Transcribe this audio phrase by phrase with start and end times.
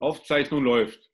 [0.00, 1.10] Aufzeichnung läuft.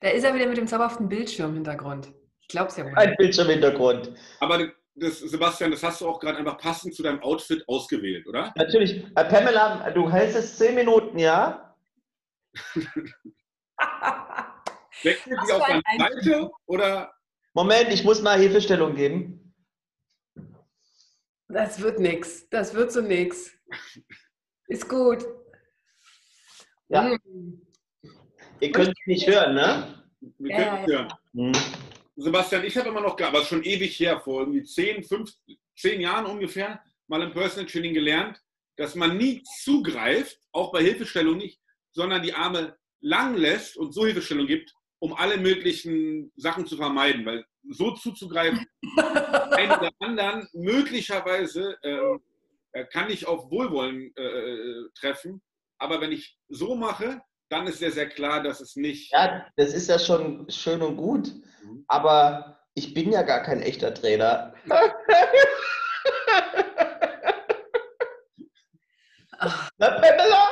[0.00, 2.12] Da ist er wieder mit dem zauberhaften Bildschirmhintergrund.
[2.40, 2.94] Ich glaub's ja wohl.
[2.96, 4.12] Ein Bildschirmhintergrund.
[4.40, 8.52] Aber das, Sebastian, das hast du auch gerade einfach passend zu deinem Outfit ausgewählt, oder?
[8.56, 9.04] Natürlich.
[9.14, 11.74] Äh, Pamela, du hältst es zehn Minuten, ja?
[15.02, 17.12] Wechselt Was die auf deine Seite oder?
[17.52, 19.54] Moment, ich muss mal Hilfestellung geben.
[21.48, 22.48] Das wird nix.
[22.50, 23.52] Das wird so nix.
[24.68, 25.24] Ist gut.
[26.88, 27.18] Ja.
[27.24, 27.60] Mm.
[28.60, 30.04] Ihr könnt mich nicht hören, ne?
[30.38, 31.12] Wir Ja, können ja, hören.
[31.34, 31.52] Hm.
[32.16, 35.30] Sebastian, ich habe immer noch, aber schon ewig her, vor irgendwie 10, 5,
[35.76, 38.40] 10 Jahren ungefähr, mal im Personal Training gelernt,
[38.76, 41.60] dass man nie zugreift, auch bei Hilfestellung nicht,
[41.92, 47.26] sondern die Arme lang lässt und so Hilfestellung gibt, um alle möglichen Sachen zu vermeiden.
[47.26, 48.66] Weil so zuzugreifen,
[49.50, 55.42] einen oder anderen möglicherweise äh, kann ich auf Wohlwollen äh, treffen.
[55.78, 59.12] Aber wenn ich so mache, dann ist sehr, sehr klar, dass es nicht.
[59.12, 61.84] Ja, das ist ja schon schön und gut, Mhm.
[61.88, 64.54] aber ich bin ja gar kein echter Trainer.
[69.38, 69.70] Ach.
[69.78, 70.48] Na, Pamela?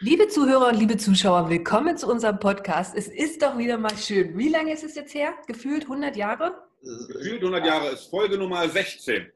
[0.00, 2.94] Liebe Zuhörer und liebe Zuschauer, willkommen zu unserem Podcast.
[2.94, 4.36] Es ist doch wieder mal schön.
[4.36, 5.32] Wie lange ist es jetzt her?
[5.46, 6.54] Gefühlt 100 Jahre?
[6.82, 9.32] Gefühlt 100 Jahre ist Folge Nummer 16.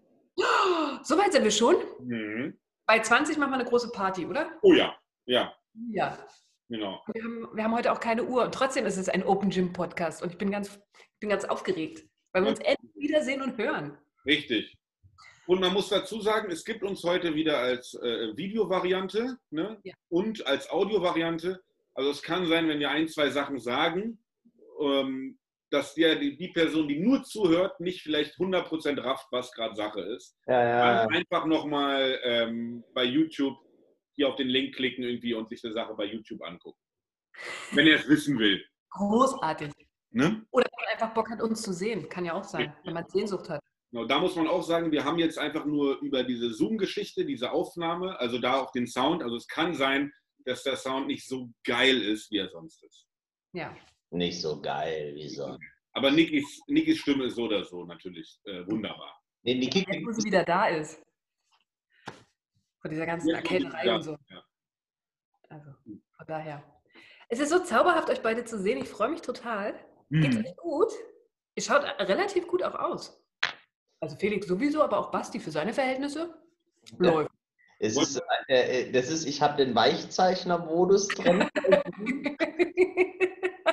[1.03, 1.77] So weit sind wir schon.
[2.01, 2.59] Mhm.
[2.91, 4.51] Bei 20 machen wir eine große Party, oder?
[4.63, 5.55] Oh ja, ja,
[5.93, 6.27] Ja.
[6.69, 7.01] genau.
[7.15, 9.73] Wir haben, wir haben heute auch keine Uhr und trotzdem ist es ein Open Gym
[9.73, 10.81] Podcast und ich bin ganz,
[11.21, 13.97] bin ganz aufgeregt, weil wir uns endlich wiedersehen und hören.
[14.27, 14.77] Richtig.
[15.47, 19.79] Und man muss dazu sagen, es gibt uns heute wieder als äh, Videovariante ne?
[19.85, 19.95] Ja.
[20.09, 21.63] und als Audiovariante.
[21.95, 24.19] Also es kann sein, wenn wir ein, zwei Sachen sagen,
[24.81, 25.39] ähm,
[25.71, 30.37] dass der, die, Person, die nur zuhört, nicht vielleicht 100% rafft, was gerade Sache ist.
[30.47, 31.05] Ja, ja.
[31.05, 33.57] Dann einfach nochmal ähm, bei YouTube
[34.17, 36.79] hier auf den Link klicken irgendwie und sich die Sache bei YouTube angucken.
[37.73, 38.63] Wenn er es wissen will.
[38.91, 39.73] Großartig.
[40.11, 40.45] Ne?
[40.51, 42.09] Oder wenn man einfach Bock hat, uns zu sehen.
[42.09, 43.61] Kann ja auch sein, wenn man Sehnsucht hat.
[43.93, 47.51] Genau, da muss man auch sagen, wir haben jetzt einfach nur über diese Zoom-Geschichte, diese
[47.51, 49.23] Aufnahme, also da auch den Sound.
[49.23, 50.13] Also es kann sein,
[50.45, 53.07] dass der Sound nicht so geil ist, wie er sonst ist.
[53.53, 53.77] Ja.
[54.11, 55.57] Nicht so geil wie so.
[55.93, 59.21] Aber Nikis, Nikis Stimme ist so oder so natürlich äh, wunderbar.
[59.43, 61.01] Nee, Niki, Jetzt, wo sie wieder da ist.
[62.81, 64.17] Von dieser ganzen Erkälterei Ja, und so.
[64.29, 64.45] ja.
[65.49, 66.63] Also, von daher.
[67.29, 68.79] Es ist so zauberhaft, euch beide zu sehen.
[68.79, 69.75] Ich freue mich total.
[70.11, 70.45] Geht's Hm.
[70.45, 70.93] euch gut?
[71.55, 73.21] Ihr schaut relativ gut auch aus.
[74.01, 76.35] Also Felix sowieso, aber auch Basti für seine Verhältnisse.
[77.01, 77.11] Ja.
[77.11, 77.31] Läuft.
[77.79, 81.49] es ist, äh, äh, das ist, ich habe den Weichzeichner-Modus drin.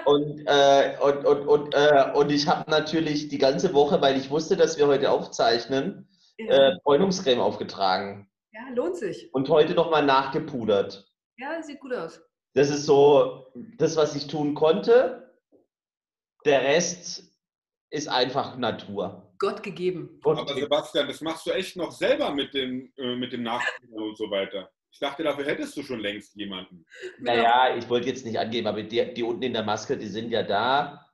[0.07, 4.29] Und, äh, und, und, und, äh, und ich habe natürlich die ganze Woche, weil ich
[4.29, 6.07] wusste, dass wir heute aufzeichnen,
[6.37, 8.29] äh, Bräunungscreme aufgetragen.
[8.53, 9.33] ja, lohnt sich.
[9.33, 11.05] Und heute nochmal nachgepudert.
[11.37, 12.21] Ja, sieht gut aus.
[12.53, 15.37] Das ist so das, was ich tun konnte.
[16.45, 17.25] Der Rest
[17.89, 19.33] ist einfach Natur.
[19.39, 20.21] Gott gegeben.
[20.23, 23.93] Und Aber Sebastian, das machst du echt noch selber mit dem, äh, mit dem Nachspielen
[23.93, 24.71] und so weiter.
[24.91, 26.85] Ich dachte, dafür hättest du schon längst jemanden.
[27.19, 30.31] naja, ich wollte jetzt nicht angeben, aber die, die unten in der Maske, die sind
[30.31, 31.05] ja da.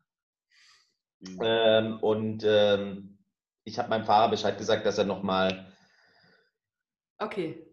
[1.26, 1.40] Hm.
[1.44, 3.18] Ähm, und ähm,
[3.64, 5.74] ich habe meinem Fahrer Bescheid gesagt, dass er nochmal
[7.20, 7.66] Okay.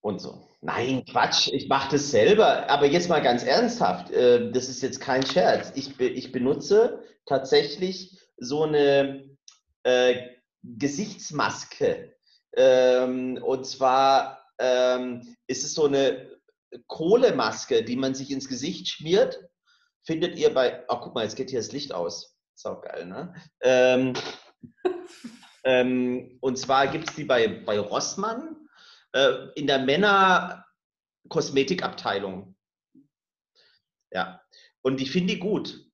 [0.00, 0.46] und so.
[0.62, 2.68] Nein, Quatsch, ich mache das selber.
[2.68, 5.72] Aber jetzt mal ganz ernsthaft, äh, das ist jetzt kein Scherz.
[5.74, 9.36] Ich, be ich benutze tatsächlich so eine
[9.84, 10.26] äh,
[10.62, 12.14] Gesichtsmaske.
[12.54, 16.30] Ähm, und zwar ähm, ist es so eine
[16.86, 19.40] Kohlemaske, die man sich ins Gesicht schmiert.
[20.04, 22.38] Findet ihr bei, ach guck mal, jetzt geht hier das Licht aus.
[22.54, 23.34] Sau geil, ne?
[23.62, 24.14] Ähm,
[25.64, 28.68] ähm, und zwar gibt es die bei, bei Rossmann
[29.12, 32.54] äh, in der Männer-Kosmetikabteilung.
[34.12, 34.42] Ja,
[34.82, 35.89] und ich finde die gut.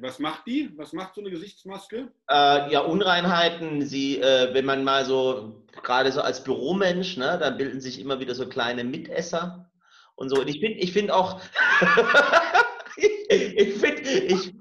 [0.00, 0.70] Was macht die?
[0.76, 2.12] Was macht so eine Gesichtsmaske?
[2.30, 7.50] Äh, ja, Unreinheiten, sie, äh, wenn man mal so, gerade so als Büromensch, ne, da
[7.50, 9.70] bilden sich immer wieder so kleine Mitesser
[10.16, 10.40] und so.
[10.40, 11.40] Und ich finde ich find auch,
[12.96, 14.54] ich, ich finde, ich, ich,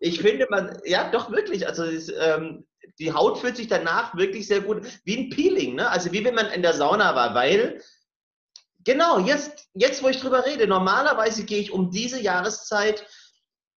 [0.00, 2.66] ich finde man, ja, doch wirklich, also es, ähm,
[2.98, 5.88] die Haut fühlt sich danach wirklich sehr gut, wie ein Peeling, ne?
[5.90, 7.82] Also wie wenn man in der Sauna war, weil,
[8.84, 13.06] genau, jetzt, jetzt wo ich drüber rede, normalerweise gehe ich um diese Jahreszeit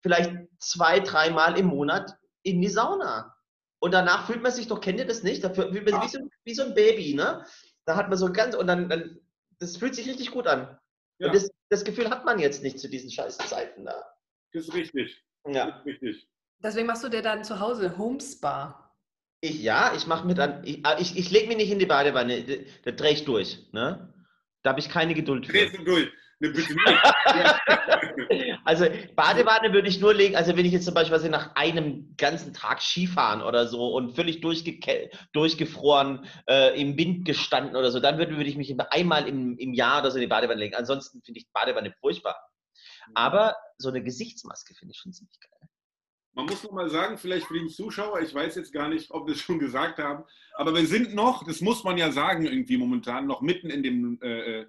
[0.04, 3.36] vielleicht zwei, dreimal im Monat in die Sauna.
[3.80, 5.44] Und danach fühlt man sich doch, kennt ihr das nicht?
[5.44, 7.46] Da fühlt man sich wie so, wie so ein Baby, ne?
[7.86, 9.20] Da hat man so ganz, und dann, dann
[9.60, 10.78] das fühlt sich richtig gut an.
[11.20, 11.28] Ja.
[11.28, 14.06] Und das, das Gefühl hat man jetzt nicht zu diesen scheiß Zeiten da.
[14.54, 15.22] Das ist richtig.
[15.48, 15.72] Ja.
[15.72, 16.28] Das ist richtig.
[16.60, 18.96] Deswegen machst du dir dann zu Hause Homespa.
[19.42, 21.86] Ich, ja, ich mache mir dann, ich, ah, ich, ich lege mich nicht in die
[21.86, 24.14] Badewanne, da, drehe ich durch, ne?
[24.64, 25.52] Da habe ich keine Geduld für.
[25.52, 26.10] Drehst du durch.
[26.44, 26.86] Ne, bitte nicht.
[28.66, 28.86] Also
[29.16, 32.82] Badewanne würde ich nur legen, also wenn ich jetzt zum Beispiel nach einem ganzen Tag
[32.82, 38.38] Skifahren oder so und völlig durchge durchgefroren, äh, im Wind gestanden oder so, dann würde,
[38.38, 40.76] würde ich mich einmal im, im Jahr oder so in die Badewanne legen.
[40.76, 42.38] Ansonsten finde ich Badewanne furchtbar.
[43.14, 45.70] Aber so eine Gesichtsmaske finde ich schon ziemlich geil.
[46.34, 49.28] Man muss noch mal sagen, vielleicht für den Zuschauer, ich weiß jetzt gar nicht, ob
[49.28, 50.24] wir es schon gesagt haben,
[50.56, 54.20] aber wir sind noch, das muss man ja sagen, irgendwie momentan, noch mitten in dem,
[54.22, 54.66] äh, äh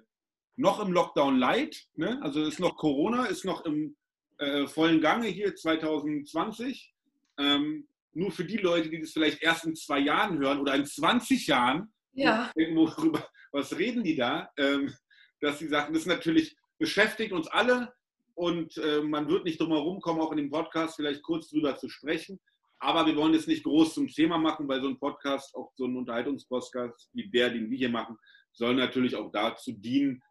[0.55, 1.85] noch im Lockdown Light.
[1.95, 2.19] Ne?
[2.21, 3.95] Also ist noch Corona, ist noch im
[4.37, 6.93] äh, vollen Gange hier 2020.
[7.37, 10.85] Ähm, nur für die Leute, die das vielleicht erst in zwei Jahren hören oder in
[10.85, 12.51] 20 Jahren, ja.
[12.55, 14.49] irgendwo drüber, was reden die da?
[14.57, 14.93] Ähm,
[15.41, 17.93] dass sie sagen, das natürlich beschäftigt uns alle
[18.33, 21.75] und äh, man wird nicht drum herum kommen, auch in dem Podcast vielleicht kurz drüber
[21.77, 22.39] zu sprechen.
[22.79, 25.85] Aber wir wollen es nicht groß zum Thema machen, weil so ein Podcast, auch so
[25.85, 28.17] ein Unterhaltungspodcast wie der, den wir hier machen,
[28.51, 30.21] soll natürlich auch dazu dienen,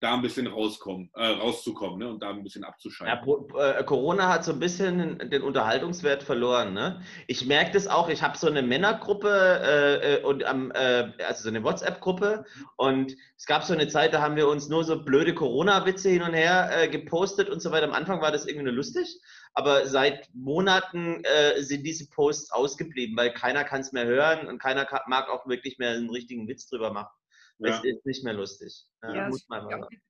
[0.00, 2.08] da ein bisschen rauskommen, äh, rauszukommen ne?
[2.10, 3.26] und da ein bisschen abzuschalten.
[3.56, 6.74] Ja, äh, Corona hat so ein bisschen den Unterhaltungswert verloren.
[6.74, 7.00] Ne?
[7.26, 11.48] Ich merke das auch, ich habe so eine Männergruppe äh, äh und äh, also so
[11.48, 12.44] eine WhatsApp-Gruppe
[12.76, 16.22] und es gab so eine Zeit, da haben wir uns nur so blöde Corona-Witze hin
[16.22, 17.86] und her gepostet und so weiter.
[17.86, 19.20] Am Anfang war das irgendwie nur lustig,
[19.54, 21.22] aber seit Monaten
[21.58, 25.78] sind diese Posts ausgeblieben, weil keiner kann es mehr hören und keiner mag auch wirklich
[25.78, 27.12] mehr einen richtigen Witz drüber machen.
[27.58, 27.70] Ja.
[27.70, 28.84] Es ist nicht mehr lustig.
[29.02, 29.30] Ja,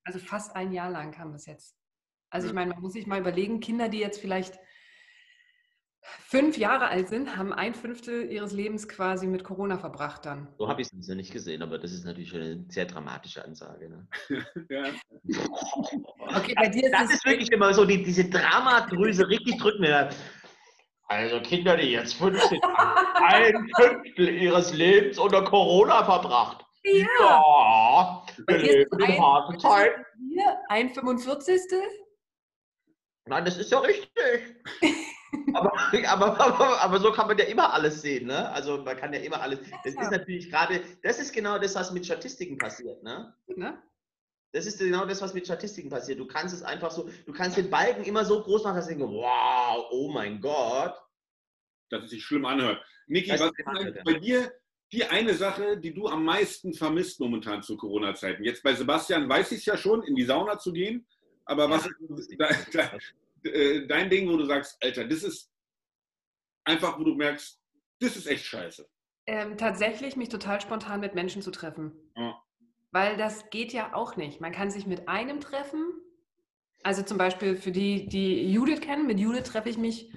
[0.05, 1.77] also fast ein Jahr lang kam das jetzt.
[2.31, 4.59] Also ich meine, man muss sich mal überlegen, Kinder, die jetzt vielleicht
[6.05, 10.49] fünf Jahre alt sind, haben ein Fünftel ihres Lebens quasi mit Corona verbracht dann.
[10.59, 13.89] So habe ich es nicht gesehen, aber das ist natürlich schon eine sehr dramatische Ansage.
[13.89, 14.09] Ne?
[14.71, 14.85] ja.
[16.37, 19.85] Okay, bei dir ist das ist wirklich immer so, die, diese Dramadrüse richtig drücken.
[21.07, 26.64] Also Kinder, die jetzt fünf sind, ein Fünftel ihres Lebens unter Corona verbracht.
[26.85, 27.03] Ja.
[27.09, 30.05] ja wir leben in harten Zeiten.
[30.31, 31.61] Hier ein 45.
[33.27, 34.13] Nein, das ist ja richtig.
[35.55, 35.73] aber,
[36.07, 38.51] aber, aber, aber, so kann man ja immer alles sehen, ne?
[38.51, 39.61] Also man kann ja immer alles.
[39.83, 43.35] Das ist natürlich gerade, das ist genau das, was mit Statistiken passiert, ne?
[43.47, 43.83] ne?
[44.53, 46.21] Das ist genau das, was mit Statistiken passiert.
[46.21, 48.95] Du kannst es einfach so, du kannst den Balken immer so groß machen, dass du
[48.95, 50.95] denkst, wow, oh mein Gott.
[51.91, 52.85] Dass es sich schlimm anhört.
[53.07, 54.53] Niki, was ist bei dir
[54.95, 58.45] die eine Sache, die du am meisten vermisst momentan zu Corona-Zeiten?
[58.45, 61.07] Jetzt bei Sebastian weiß ich es ja schon, in die Sauna zu gehen.
[61.45, 61.95] Aber was ist
[62.39, 65.51] dein, dein, äh, dein Ding, wo du sagst, Alter, das ist
[66.65, 67.61] einfach, wo du merkst,
[68.01, 68.89] das ist echt scheiße?
[69.27, 71.93] Ähm, tatsächlich mich total spontan mit Menschen zu treffen.
[72.17, 72.41] Ja.
[72.93, 74.41] Weil das geht ja auch nicht.
[74.41, 75.85] Man kann sich mit einem treffen.
[76.83, 80.13] Also zum Beispiel für die, die Judith kennen, mit Judith treffe ich mich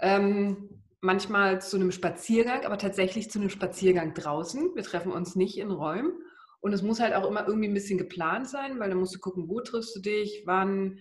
[0.00, 4.74] ähm, manchmal zu einem Spaziergang, aber tatsächlich zu einem Spaziergang draußen.
[4.74, 6.12] Wir treffen uns nicht in Räumen.
[6.60, 9.18] Und es muss halt auch immer irgendwie ein bisschen geplant sein, weil dann musst du
[9.18, 10.98] gucken, wo triffst du dich, wann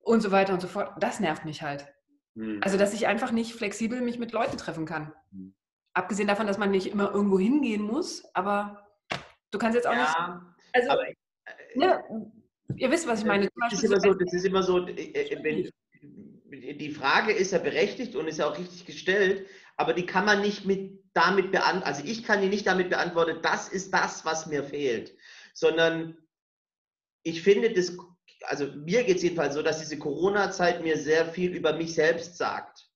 [0.00, 0.92] und so weiter und so fort.
[1.00, 1.86] Das nervt mich halt.
[2.34, 2.60] Mhm.
[2.62, 5.12] Also, dass ich einfach nicht flexibel mich mit Leuten treffen kann.
[5.30, 5.54] Mhm.
[5.94, 8.86] Abgesehen davon, dass man nicht immer irgendwo hingehen muss, aber
[9.50, 10.16] du kannst jetzt auch ja, nicht.
[10.74, 11.02] Also, aber,
[11.74, 12.04] ne,
[12.76, 13.48] ihr wisst, was ich meine.
[13.58, 15.70] Das ist, immer so, das ist immer so, äh, äh, wenn,
[16.50, 19.46] die Frage ist ja berechtigt und ist ja auch richtig gestellt,
[19.76, 23.40] aber die kann man nicht mit damit beantworten, also ich kann die nicht damit beantworten,
[23.42, 25.14] das ist das, was mir fehlt,
[25.52, 26.16] sondern
[27.22, 27.96] ich finde das,
[28.44, 32.36] also mir geht es jedenfalls so, dass diese Corona-Zeit mir sehr viel über mich selbst
[32.36, 32.88] sagt.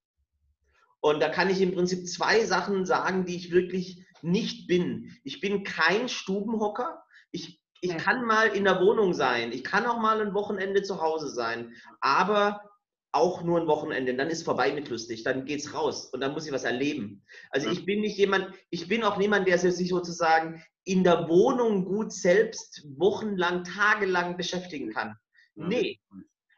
[1.01, 5.19] Und da kann ich im Prinzip zwei Sachen sagen, die ich wirklich nicht bin.
[5.25, 7.03] Ich bin kein Stubenhocker.
[7.33, 9.51] Ich, ich kann mal in der Wohnung sein.
[9.51, 11.75] Ich kann auch mal ein Wochenende zu Hause sein.
[12.01, 12.72] Aber
[13.13, 16.47] auch nur ein Wochenende, dann ist vorbei mit lustig, dann geht's raus und dann muss
[16.47, 17.23] ich was erleben.
[17.51, 21.85] Also ich bin nicht jemand, ich bin auch niemand, der sich sozusagen in der Wohnung
[21.85, 25.17] gut selbst wochenlang, tagelang beschäftigen kann.
[25.55, 26.01] Nee.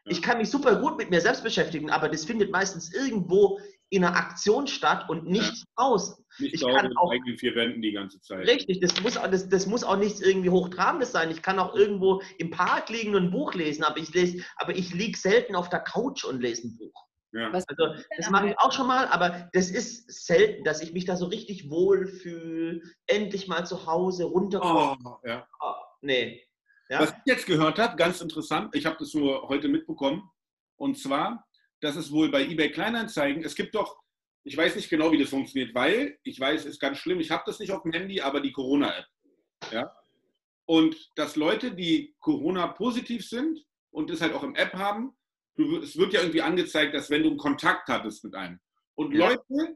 [0.05, 3.59] Ich kann mich super gut mit mir selbst beschäftigen, aber das findet meistens irgendwo
[3.89, 5.63] in einer Aktion statt und nicht ja.
[5.75, 6.24] außen.
[6.39, 8.47] Nicht ich kann auch eigenen vier Wänden die ganze Zeit.
[8.47, 11.31] Richtig, das muss, das, das muss auch nichts irgendwie Hochtrabendes sein.
[11.31, 14.75] Ich kann auch irgendwo im Park liegen und ein Buch lesen, aber ich lese, aber
[14.75, 17.05] ich liege selten auf der Couch und lese ein Buch.
[17.35, 17.51] Ja.
[17.51, 17.65] Also
[18.17, 21.25] das mache ich auch schon mal, aber das ist selten, dass ich mich da so
[21.25, 24.97] richtig wohlfühle, endlich mal zu Hause runterkomme.
[25.03, 25.45] Oh, ja.
[25.61, 26.41] oh, nee.
[26.89, 27.01] Ja?
[27.01, 30.29] Was ich jetzt gehört habe, ganz interessant, ich habe das nur heute mitbekommen,
[30.77, 31.45] und zwar,
[31.81, 33.97] dass es wohl bei eBay Kleinanzeigen, es gibt doch
[34.45, 37.31] ich weiß nicht genau, wie das funktioniert, weil ich weiß, es ist ganz schlimm, ich
[37.31, 39.07] habe das nicht auf dem Handy, aber die Corona-App.
[39.71, 39.91] Ja?
[40.65, 45.17] Und dass Leute, die Corona-positiv sind und das halt auch im App haben,
[45.55, 48.59] du, es wird ja irgendwie angezeigt, dass wenn du einen Kontakt hattest mit einem.
[48.93, 49.29] Und ja.
[49.29, 49.75] Leute,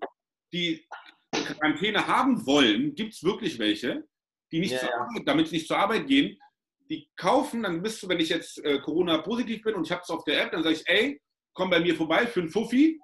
[0.53, 0.85] die
[1.31, 4.07] Quarantäne haben wollen, gibt es wirklich welche,
[4.51, 6.39] die nicht ja, Arbeit, damit sie nicht zur Arbeit gehen,
[6.89, 10.09] die kaufen, dann bist du, wenn ich jetzt äh, Corona-positiv bin und ich habe es
[10.09, 11.19] auf der App, dann sage ich, ey,
[11.53, 12.99] komm bei mir vorbei für einen Fuffi,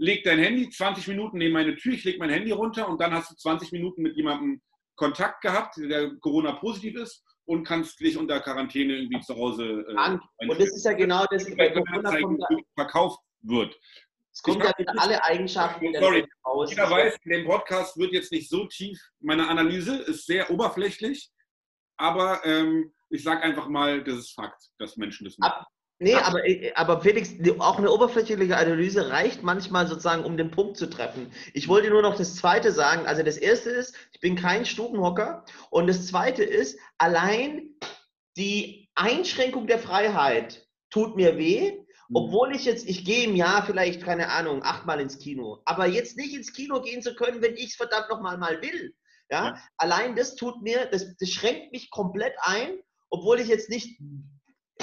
[0.00, 3.12] leg dein Handy 20 Minuten neben meine Tür, ich leg mein Handy runter und dann
[3.12, 4.60] hast du 20 Minuten mit jemandem
[4.96, 9.84] Kontakt gehabt, der Corona-positiv ist und kannst dich unter Quarantäne irgendwie zu Hause.
[9.88, 12.12] Äh, und das ist ja genau das, bei Corona
[12.74, 13.78] verkauft wird.
[14.32, 16.70] Es kommt ja wieder alle Eigenschaften sorry, raus.
[16.70, 18.98] Jeder weiß, in dem Podcast wird jetzt nicht so tief.
[19.20, 21.30] Meine Analyse ist sehr oberflächlich,
[21.98, 25.52] aber ähm, ich sage einfach mal, das ist Fakt, dass Menschen das machen.
[25.52, 25.66] Ab,
[26.00, 30.76] nee, aber, äh, aber Felix, auch eine oberflächliche Analyse reicht manchmal sozusagen, um den Punkt
[30.76, 31.32] zu treffen.
[31.54, 33.06] Ich wollte nur noch das Zweite sagen.
[33.06, 35.44] Also das Erste ist, ich bin kein Stubenhocker.
[35.70, 37.70] Und das Zweite ist, allein
[38.36, 41.80] die Einschränkung der Freiheit tut mir weh,
[42.10, 42.16] Mhm.
[42.16, 45.62] Obwohl ich jetzt, ich gehe im Jahr vielleicht, keine Ahnung, achtmal ins Kino.
[45.64, 48.94] Aber jetzt nicht ins Kino gehen zu können, wenn ich es verdammt nochmal mal will.
[49.30, 49.46] Ja?
[49.46, 49.62] ja?
[49.76, 52.78] Allein das tut mir, das, das schränkt mich komplett ein,
[53.10, 54.00] obwohl ich jetzt nicht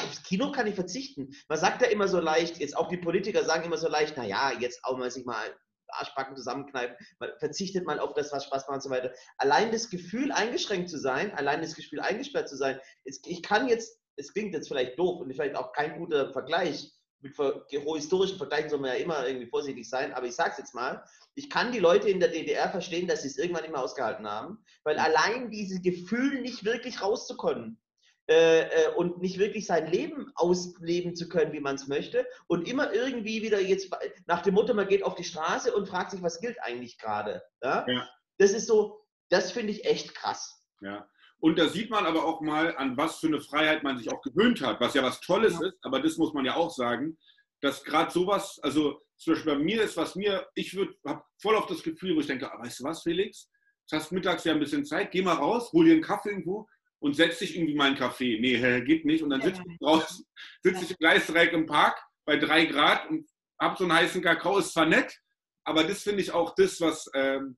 [0.03, 1.29] aufs Kino kann ich verzichten.
[1.47, 4.51] Man sagt ja immer so leicht, jetzt auch die Politiker sagen immer so leicht, naja,
[4.59, 5.55] jetzt auch mal sich mal
[5.89, 9.13] Arschbacken zusammenkneifen, man verzichtet mal auf das, was Spaß macht und so weiter.
[9.37, 13.99] Allein das Gefühl, eingeschränkt zu sein, allein das Gefühl, eingesperrt zu sein, ich kann jetzt,
[14.17, 18.79] es klingt jetzt vielleicht doof und vielleicht auch kein guter Vergleich, mit historischen Vergleichen soll
[18.79, 21.79] man ja immer irgendwie vorsichtig sein, aber ich sage es jetzt mal, ich kann die
[21.79, 25.81] Leute in der DDR verstehen, dass sie es irgendwann mehr ausgehalten haben, weil allein dieses
[25.81, 27.79] Gefühl, nicht wirklich rauszukommen
[28.29, 32.67] äh, äh, und nicht wirklich sein Leben ausleben zu können, wie man es möchte und
[32.67, 33.89] immer irgendwie wieder jetzt
[34.25, 37.41] nach dem Motto, man geht auf die Straße und fragt sich, was gilt eigentlich gerade.
[37.63, 37.85] Ja?
[37.87, 38.09] ja?
[38.37, 40.61] Das ist so, das finde ich echt krass.
[40.81, 41.07] Ja.
[41.39, 44.21] Und da sieht man aber auch mal, an was für eine Freiheit man sich auch
[44.21, 45.67] gewöhnt hat, was ja was Tolles ja.
[45.67, 47.17] ist, aber das muss man ja auch sagen,
[47.61, 51.67] dass gerade sowas, also zum Beispiel bei mir ist, was mir, ich habe voll auf
[51.67, 53.49] das Gefühl, wo ich denke, ah, weißt du was, Felix,
[53.89, 56.67] du hast mittags ja ein bisschen Zeit, geh mal raus, hol dir einen Kaffee irgendwo
[56.99, 58.39] und setz dich irgendwie mal einen Kaffee.
[58.39, 59.23] Nee, geht nicht.
[59.23, 60.25] Und dann sitze ich draußen,
[60.61, 63.27] sitze ich im Gleisdreieck im Park bei drei Grad und
[63.59, 65.19] habe so einen heißen Kakao, ist zwar nett,
[65.63, 67.57] aber das finde ich auch das, was ähm,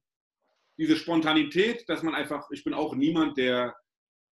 [0.77, 3.75] diese Spontanität, dass man einfach, ich bin auch niemand, der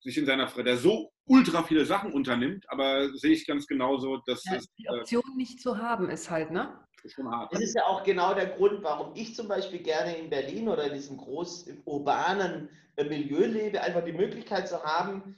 [0.00, 4.18] sich in seiner Freizeit, der so ultra viele Sachen unternimmt, aber sehe ich ganz genauso,
[4.26, 6.84] dass ja, die äh, Option äh, nicht zu haben ist halt, ne?
[7.04, 7.52] Ist schon hart.
[7.52, 10.84] Das ist ja auch genau der Grund, warum ich zum Beispiel gerne in Berlin oder
[10.84, 15.36] in diesem großen urbanen äh, Milieu lebe, einfach die Möglichkeit zu haben,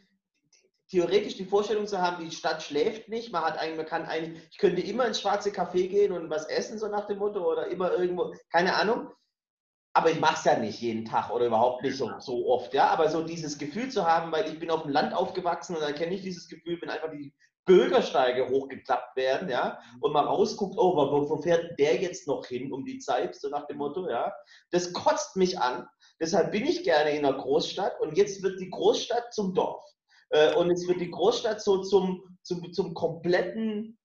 [0.88, 3.32] theoretisch die Vorstellung zu haben, die Stadt schläft nicht.
[3.32, 6.46] Man hat eigentlich, man kann eigentlich, ich könnte immer ins schwarze Café gehen und was
[6.46, 9.10] essen, so nach dem Motto, oder immer irgendwo, keine Ahnung
[9.96, 12.88] aber ich mache es ja nicht jeden Tag oder überhaupt nicht so, so oft, ja.
[12.88, 15.90] Aber so dieses Gefühl zu haben, weil ich bin auf dem Land aufgewachsen und da
[15.92, 17.32] kenne ich dieses Gefühl, wenn einfach die
[17.66, 22.72] Bürgersteige hochgeklappt werden, ja, und man rausguckt, oh, wo, wo fährt der jetzt noch hin
[22.72, 24.32] um die Zeit, so nach dem Motto, ja.
[24.70, 25.86] Das kotzt mich an.
[26.20, 29.84] Deshalb bin ich gerne in einer Großstadt und jetzt wird die Großstadt zum Dorf.
[30.30, 33.98] Äh, und jetzt wird die Großstadt so zum, zum, zum kompletten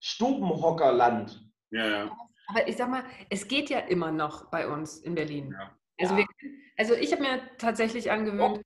[0.00, 1.42] Stubenhockerland.
[1.70, 2.16] Ja, ja.
[2.48, 5.52] Aber ich sag mal, es geht ja immer noch bei uns in Berlin.
[5.52, 5.76] Ja.
[6.00, 6.26] Also, wir,
[6.76, 8.62] also, ich habe mir tatsächlich angewöhnt, oh.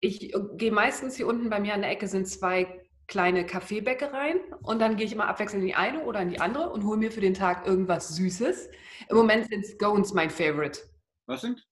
[0.00, 4.80] ich gehe meistens hier unten bei mir an der Ecke sind zwei kleine Kaffeebäckereien und
[4.80, 7.12] dann gehe ich immer abwechselnd in die eine oder in die andere und hole mir
[7.12, 8.68] für den Tag irgendwas Süßes.
[9.08, 10.80] Im Moment sind Scones mein Favorite.
[11.26, 11.64] Was sind?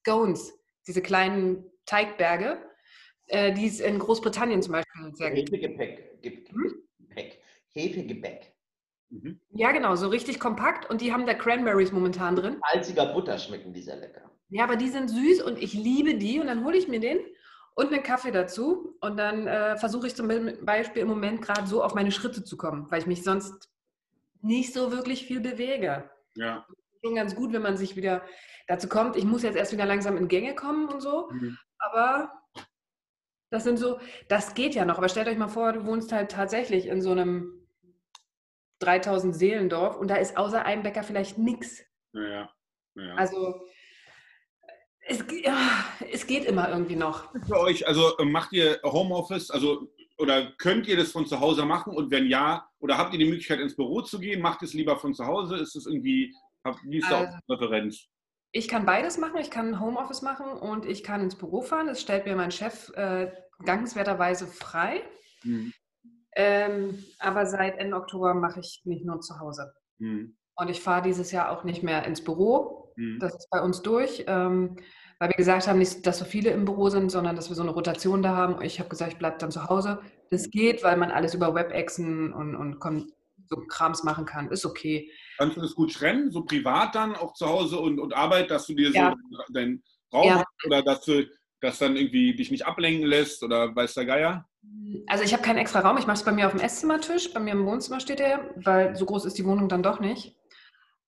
[0.00, 0.52] Scones,
[0.86, 2.58] diese kleinen Teigberge,
[3.26, 5.50] äh, die es in Großbritannien zum Beispiel sehr gibt.
[5.50, 6.20] Hefegebäck.
[6.22, 6.86] Hm?
[7.72, 8.52] Hefegebäck.
[9.10, 9.40] Mhm.
[9.50, 12.60] Ja, genau, so richtig kompakt und die haben da Cranberries momentan drin.
[12.72, 14.30] Salziger Butter schmecken die sehr lecker.
[14.48, 17.18] Ja, aber die sind süß und ich liebe die und dann hole ich mir den
[17.76, 20.28] und einen Kaffee dazu und dann äh, versuche ich zum
[20.62, 23.70] Beispiel im Moment gerade so auf meine Schritte zu kommen, weil ich mich sonst
[24.40, 26.10] nicht so wirklich viel bewege.
[26.36, 26.66] Ja.
[27.04, 28.22] Schon ganz gut, wenn man sich wieder
[28.66, 29.14] dazu kommt.
[29.16, 31.58] Ich muss jetzt erst wieder langsam in Gänge kommen und so, mhm.
[31.78, 32.32] aber
[33.50, 34.96] das sind so, das geht ja noch.
[34.96, 37.66] Aber stellt euch mal vor, du wohnst halt tatsächlich in so einem
[38.78, 41.82] 3000 Seelendorf und da ist außer einem Bäcker vielleicht nichts.
[42.14, 42.50] Ja,
[42.94, 43.14] ja.
[43.16, 43.66] Also
[45.06, 45.24] es,
[46.12, 47.32] es geht immer irgendwie noch.
[47.46, 51.64] Für euch, also äh, macht ihr Homeoffice, also oder könnt ihr das von zu Hause
[51.64, 54.72] machen und wenn ja, oder habt ihr die Möglichkeit ins Büro zu gehen, macht es
[54.72, 55.56] lieber von zu Hause?
[55.56, 56.34] Ist es irgendwie,
[56.84, 58.06] wie ist da also, Referenz?
[58.52, 61.86] Ich kann beides machen, ich kann Homeoffice machen und ich kann ins Büro fahren.
[61.86, 63.30] Das stellt mir mein Chef äh,
[63.64, 65.02] dankenswerterweise frei.
[65.44, 65.72] Mhm.
[66.34, 69.72] Ähm, aber seit Ende Oktober mache ich nicht nur zu Hause.
[69.98, 70.36] Mhm.
[70.56, 72.92] Und ich fahre dieses Jahr auch nicht mehr ins Büro.
[72.96, 73.18] Mhm.
[73.20, 74.76] Das ist bei uns durch, ähm,
[75.18, 77.62] weil wir gesagt haben, nicht, dass so viele im Büro sind, sondern dass wir so
[77.62, 78.62] eine Rotation da haben.
[78.62, 80.00] Ich habe gesagt, ich bleibe dann zu Hause.
[80.30, 82.78] Das geht, weil man alles über Webexen und, und
[83.48, 84.50] so Krams machen kann.
[84.50, 85.10] Ist okay.
[85.38, 88.66] Kannst du das gut trennen, so privat dann auch zu Hause und, und Arbeit, dass
[88.66, 89.14] du dir ja.
[89.30, 89.82] so deinen
[90.12, 90.34] Raum ja.
[90.36, 91.26] hast oder dass du
[91.60, 94.48] das dann irgendwie dich nicht ablenken lässt oder weiß der Geier?
[95.06, 95.96] Also ich habe keinen extra Raum.
[95.98, 97.32] Ich mache es bei mir auf dem Esszimmertisch.
[97.32, 100.36] Bei mir im Wohnzimmer steht er, weil so groß ist die Wohnung dann doch nicht.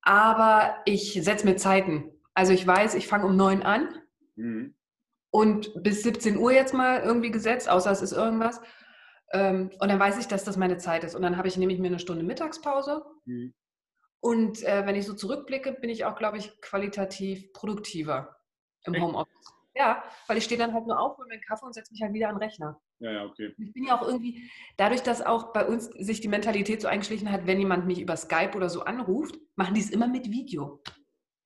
[0.03, 2.11] Aber ich setze mir Zeiten.
[2.35, 3.89] Also ich weiß, ich fange um neun an
[4.37, 4.75] mhm.
[5.31, 8.61] und bis 17 Uhr jetzt mal irgendwie gesetzt, außer es ist irgendwas.
[9.33, 11.15] Ähm, und dann weiß ich, dass das meine Zeit ist.
[11.15, 13.05] Und dann habe ich nämlich mir eine Stunde Mittagspause.
[13.25, 13.55] Mhm.
[14.21, 18.37] Und äh, wenn ich so zurückblicke, bin ich auch, glaube ich, qualitativ produktiver
[18.85, 19.01] im?
[19.01, 19.58] Homeoffice.
[19.79, 22.13] Ja, weil ich stehe dann halt nur auf, hole meinen Kaffee und setze mich halt
[22.13, 22.81] wieder an den Rechner.
[22.99, 23.55] Ja, ja, okay.
[23.59, 27.31] Ich bin ja auch irgendwie, dadurch, dass auch bei uns sich die Mentalität so eingeschlichen
[27.31, 30.83] hat, wenn jemand mich über Skype oder so anruft, machen die es immer mit Video.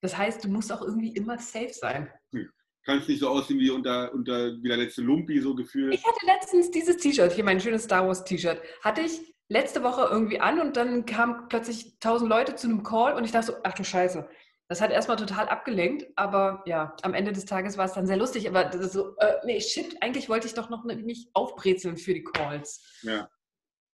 [0.00, 2.08] Das heißt, du musst auch irgendwie immer safe sein.
[2.32, 2.48] Hm.
[2.84, 5.94] Kannst nicht so aussehen wie unter, unter wie der letzte Lumpi so gefühlt.
[5.94, 10.08] Ich hatte letztens dieses T-Shirt, hier mein schönes Star Wars T-Shirt, hatte ich letzte Woche
[10.10, 13.58] irgendwie an und dann kamen plötzlich tausend Leute zu einem Call und ich dachte so,
[13.62, 14.26] ach du Scheiße,
[14.72, 18.16] das hat erstmal total abgelenkt, aber ja, am Ende des Tages war es dann sehr
[18.16, 18.48] lustig.
[18.48, 22.14] Aber das ist so, äh, nee, shit, eigentlich wollte ich doch noch mich aufbrezeln für
[22.14, 22.82] die Calls.
[23.02, 23.28] Ja.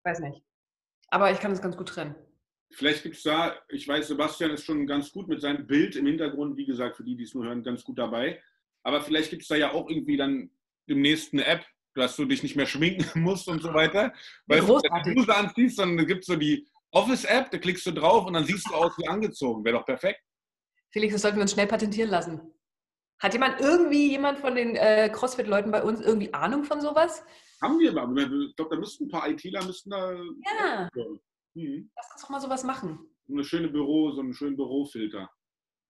[0.04, 0.44] Weiß nicht.
[1.10, 2.14] Aber ich kann es ganz gut trennen.
[2.74, 6.06] Vielleicht gibt es da, ich weiß, Sebastian ist schon ganz gut mit seinem Bild im
[6.06, 8.40] Hintergrund, wie gesagt, für die, die es nur hören, ganz gut dabei.
[8.84, 10.52] Aber vielleicht gibt es da ja auch irgendwie dann
[10.88, 11.66] demnächst eine App,
[11.96, 14.14] dass du dich nicht mehr schminken musst und so weiter.
[14.46, 17.92] Weil du, wenn du Bluse anziehst, dann gibt es so die Office-App, da klickst du
[17.94, 19.66] drauf und dann siehst du aus wie angezogen.
[19.66, 20.22] Wäre doch perfekt.
[20.92, 22.42] Felix, das sollten wir uns schnell patentieren lassen.
[23.20, 27.24] Hat jemand irgendwie, jemand von den äh, CrossFit-Leuten bei uns irgendwie Ahnung von sowas?
[27.62, 28.22] Haben wir aber.
[28.22, 30.14] Ich glaube, da müssten ein paar ITler müssten da.
[30.14, 30.90] Ja.
[31.56, 31.90] Mhm.
[31.96, 33.00] Lass uns doch mal sowas machen.
[33.28, 35.30] So eine schöne Büro, so einen schönen Bürofilter.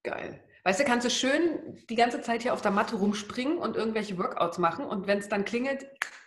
[0.03, 0.43] Geil.
[0.63, 4.17] Weißt du, kannst du schön die ganze Zeit hier auf der Matte rumspringen und irgendwelche
[4.17, 5.85] Workouts machen und wenn es dann klingelt,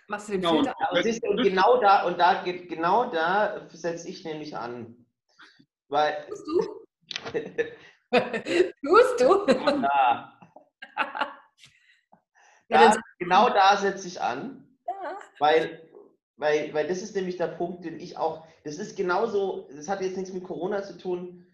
[0.08, 1.04] machst du den genau, Filter aus.
[1.04, 5.06] Ist, und genau da, und da geht, genau da setze ich nämlich an.
[5.88, 6.26] Weil.
[6.28, 6.86] Tust du?
[8.84, 9.46] Tust du?
[9.46, 10.40] Ja.
[12.68, 14.66] da, genau da setze ich an.
[14.86, 15.18] Ja.
[15.38, 15.88] Weil,
[16.36, 20.00] weil, weil das ist nämlich der Punkt, den ich auch, das ist genauso, das hat
[20.00, 21.46] jetzt nichts mit Corona zu tun.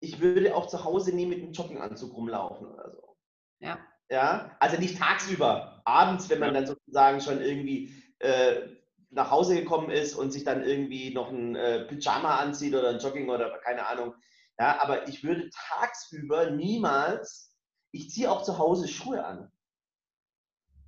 [0.00, 3.16] Ich würde auch zu Hause nie mit einem Jogginganzug rumlaufen oder so.
[3.60, 3.78] Ja.
[4.10, 6.60] Ja, also nicht tagsüber, abends, wenn man ja.
[6.60, 8.68] dann sozusagen schon irgendwie äh,
[9.08, 12.98] nach Hause gekommen ist und sich dann irgendwie noch ein äh, Pyjama anzieht oder ein
[12.98, 14.14] Jogging oder keine Ahnung,
[14.62, 17.52] ja, aber ich würde tagsüber niemals,
[17.90, 19.50] ich ziehe auch zu Hause Schuhe an.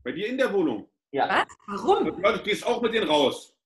[0.04, 0.88] Bei dir in der Wohnung?
[1.10, 1.44] Ja.
[1.66, 1.82] Was?
[1.82, 2.22] Warum?
[2.22, 3.56] Du gehst auch mit denen raus.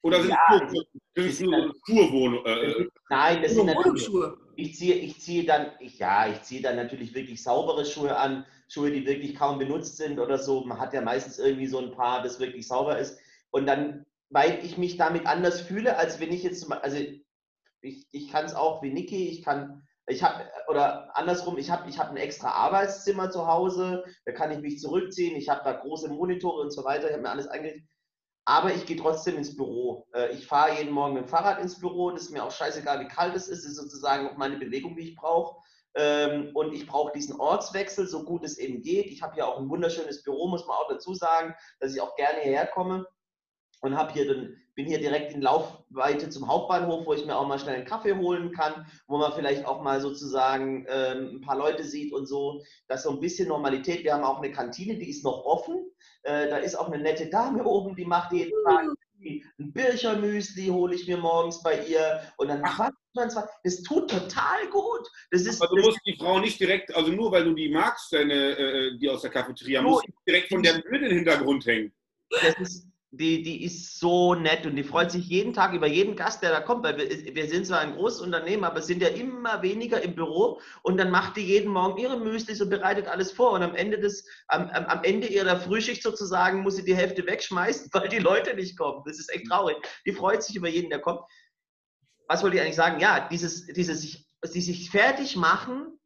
[0.00, 0.66] Oder sind ja,
[1.14, 2.46] das nur Schuhwohnung?
[2.46, 4.02] Äh, nein, das sind natürlich.
[4.02, 4.38] Schuhe.
[4.56, 8.46] Ich ziehe, ich ziehe dann, ich, ja, ich ziehe dann natürlich wirklich saubere Schuhe an,
[8.66, 10.64] Schuhe, die wirklich kaum benutzt sind oder so.
[10.64, 13.18] Man hat ja meistens irgendwie so ein paar, das wirklich sauber ist.
[13.50, 16.96] Und dann, weil ich mich damit anders fühle, als wenn ich jetzt, also
[17.82, 21.88] ich, ich kann es auch wie Niki, ich kann, ich habe, oder andersrum, ich habe
[21.88, 25.72] ich hab ein extra Arbeitszimmer zu Hause, da kann ich mich zurückziehen, ich habe da
[25.72, 27.88] große Monitore und so weiter, ich habe mir alles eingerichtet.
[28.46, 30.08] Aber ich gehe trotzdem ins Büro.
[30.14, 33.00] Äh, ich fahre jeden Morgen mit dem Fahrrad ins Büro, das ist mir auch scheißegal,
[33.00, 35.56] wie kalt es ist, das ist sozusagen auch meine Bewegung, die ich brauche.
[35.94, 39.06] Ähm, und ich brauche diesen Ortswechsel, so gut es eben geht.
[39.06, 42.14] Ich habe ja auch ein wunderschönes Büro, muss man auch dazu sagen, dass ich auch
[42.16, 43.06] gerne hierher komme
[43.82, 47.46] und habe hier dann bin hier direkt in Laufweite zum Hauptbahnhof, wo ich mir auch
[47.46, 51.58] mal schnell einen Kaffee holen kann, wo man vielleicht auch mal sozusagen ähm, ein paar
[51.58, 52.62] Leute sieht und so.
[52.88, 54.04] Das ist so ein bisschen Normalität.
[54.04, 55.90] Wir haben auch eine Kantine, die ist noch offen.
[56.22, 58.86] Äh, da ist auch eine nette Dame oben, die macht jeden Tag
[59.22, 63.50] ein Birchermüsli, hole ich mir morgens bei ihr und dann quatscht man zwar.
[63.64, 65.06] Das tut total gut.
[65.30, 68.10] Das ist, Aber du musst die Frau nicht direkt, also nur weil du die magst,
[68.14, 71.92] deine, äh, die aus der Cafeteria, musst du direkt von der in den Hintergrund hängen.
[72.30, 76.14] Das ist, die, die ist so nett und die freut sich jeden Tag über jeden
[76.14, 79.08] Gast, der da kommt, weil wir, wir sind zwar ein großes Unternehmen, aber sind ja
[79.08, 83.32] immer weniger im Büro und dann macht die jeden Morgen ihre Müsli und bereitet alles
[83.32, 87.26] vor und am Ende des, am, am Ende ihrer Frühschicht sozusagen muss sie die Hälfte
[87.26, 89.02] wegschmeißen, weil die Leute nicht kommen.
[89.04, 89.76] Das ist echt traurig.
[90.06, 91.20] Die freut sich über jeden, der kommt.
[92.28, 93.00] Was wollte ich eigentlich sagen?
[93.00, 95.99] Ja, dieses, dieses sich, die sich fertig machen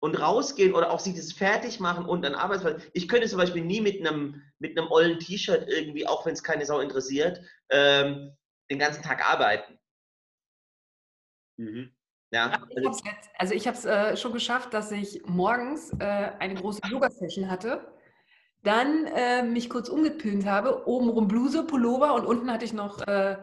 [0.00, 2.82] und rausgehen oder auch sich das fertig machen und dann Arbeitsplatz.
[2.92, 6.42] Ich könnte zum Beispiel nie mit einem, mit einem ollen T-Shirt irgendwie, auch wenn es
[6.42, 8.36] keine Sau interessiert, ähm,
[8.70, 9.78] den ganzen Tag arbeiten.
[11.56, 11.92] Mhm.
[12.30, 12.62] Ja.
[13.38, 16.04] Also ich habe es äh, schon geschafft, dass ich morgens äh,
[16.38, 17.90] eine große Yoga-Session hatte,
[18.62, 23.38] dann äh, mich kurz umgepinnt habe, obenrum Bluse, Pullover und unten hatte ich noch äh,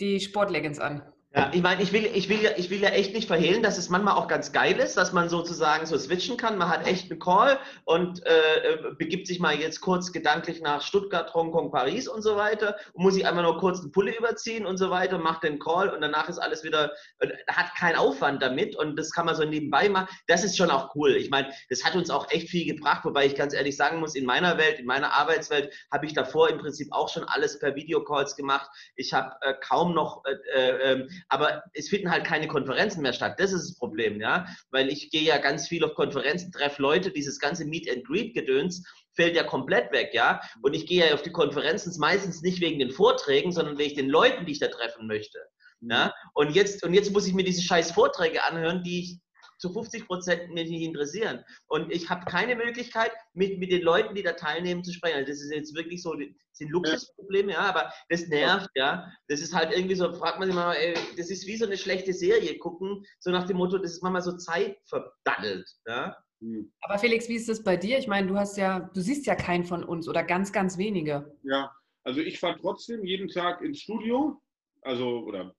[0.00, 1.10] die Sportleggings an.
[1.36, 3.76] Ja, ich meine, ich will, ich, will ja, ich will ja echt nicht verhehlen, dass
[3.76, 6.56] es manchmal auch ganz geil ist, dass man sozusagen so switchen kann.
[6.56, 10.80] Man hat echt einen Call und äh, äh, begibt sich mal jetzt kurz gedanklich nach
[10.80, 14.64] Stuttgart, Hongkong, Paris und so weiter und muss sich einfach nur kurz einen Pulle überziehen
[14.64, 18.42] und so weiter, macht den Call und danach ist alles wieder, äh, hat keinen Aufwand
[18.42, 20.08] damit und das kann man so nebenbei machen.
[20.28, 21.16] Das ist schon auch cool.
[21.16, 24.14] Ich meine, das hat uns auch echt viel gebracht, wobei ich ganz ehrlich sagen muss,
[24.14, 27.74] in meiner Welt, in meiner Arbeitswelt habe ich davor im Prinzip auch schon alles per
[27.74, 28.70] Videocalls gemacht.
[28.94, 33.12] Ich habe äh, kaum noch äh, äh ähm, aber es finden halt keine Konferenzen mehr
[33.12, 33.36] statt.
[33.38, 37.10] Das ist das Problem, ja, weil ich gehe ja ganz viel auf Konferenzen, treffe Leute,
[37.10, 38.84] dieses ganze Meet and Greet Gedöns
[39.14, 40.40] fällt ja komplett weg, ja.
[40.62, 44.08] Und ich gehe ja auf die Konferenzen meistens nicht wegen den Vorträgen, sondern wegen den
[44.08, 45.38] Leuten, die ich da treffen möchte.
[45.80, 46.12] Ja?
[46.34, 49.18] Und, jetzt, und jetzt muss ich mir diese scheiß Vorträge anhören, die ich
[49.58, 51.44] zu 50 Prozent mich nicht interessieren.
[51.68, 55.16] Und ich habe keine Möglichkeit, mit, mit den Leuten, die da teilnehmen, zu sprechen.
[55.16, 59.10] Also das ist jetzt wirklich so, das sind Luxusprobleme, ja, aber das nervt, ja.
[59.28, 61.76] Das ist halt irgendwie so, fragt man sich mal, ey, das ist wie so eine
[61.76, 66.16] schlechte Serie gucken, so nach dem Motto, das ist manchmal so Zeit verdaddelt, ja.
[66.40, 66.70] Hm.
[66.82, 67.98] Aber Felix, wie ist das bei dir?
[67.98, 71.34] Ich meine, du hast ja, du siehst ja keinen von uns oder ganz, ganz wenige.
[71.44, 71.72] Ja,
[72.04, 74.40] also ich fahre trotzdem jeden Tag ins Studio,
[74.82, 75.54] also oder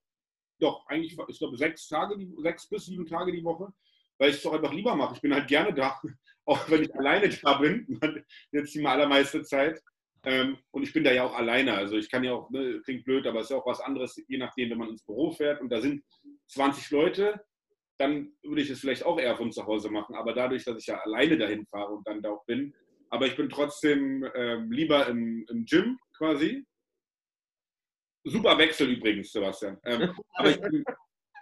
[0.59, 3.71] doch, eigentlich, ich glaube, sechs Tage, sechs bis sieben Tage die Woche
[4.17, 5.15] weil ich es doch einfach lieber mache.
[5.15, 5.99] Ich bin halt gerne da,
[6.45, 7.99] auch wenn ich alleine da bin,
[8.51, 9.81] jetzt die allermeiste Zeit.
[10.23, 11.73] Ähm, und ich bin da ja auch alleine.
[11.73, 14.21] Also ich kann ja auch, ne, klingt blöd, aber es ist ja auch was anderes,
[14.27, 16.03] je nachdem, wenn man ins Büro fährt und da sind
[16.47, 17.41] 20 Leute,
[17.97, 20.15] dann würde ich es vielleicht auch eher von zu Hause machen.
[20.15, 22.73] Aber dadurch, dass ich ja alleine dahin fahre und dann da auch bin,
[23.09, 26.65] aber ich bin trotzdem ähm, lieber im, im Gym quasi.
[28.25, 29.79] Super Wechsel übrigens, Sebastian.
[29.85, 30.83] Ähm, aber ich bin,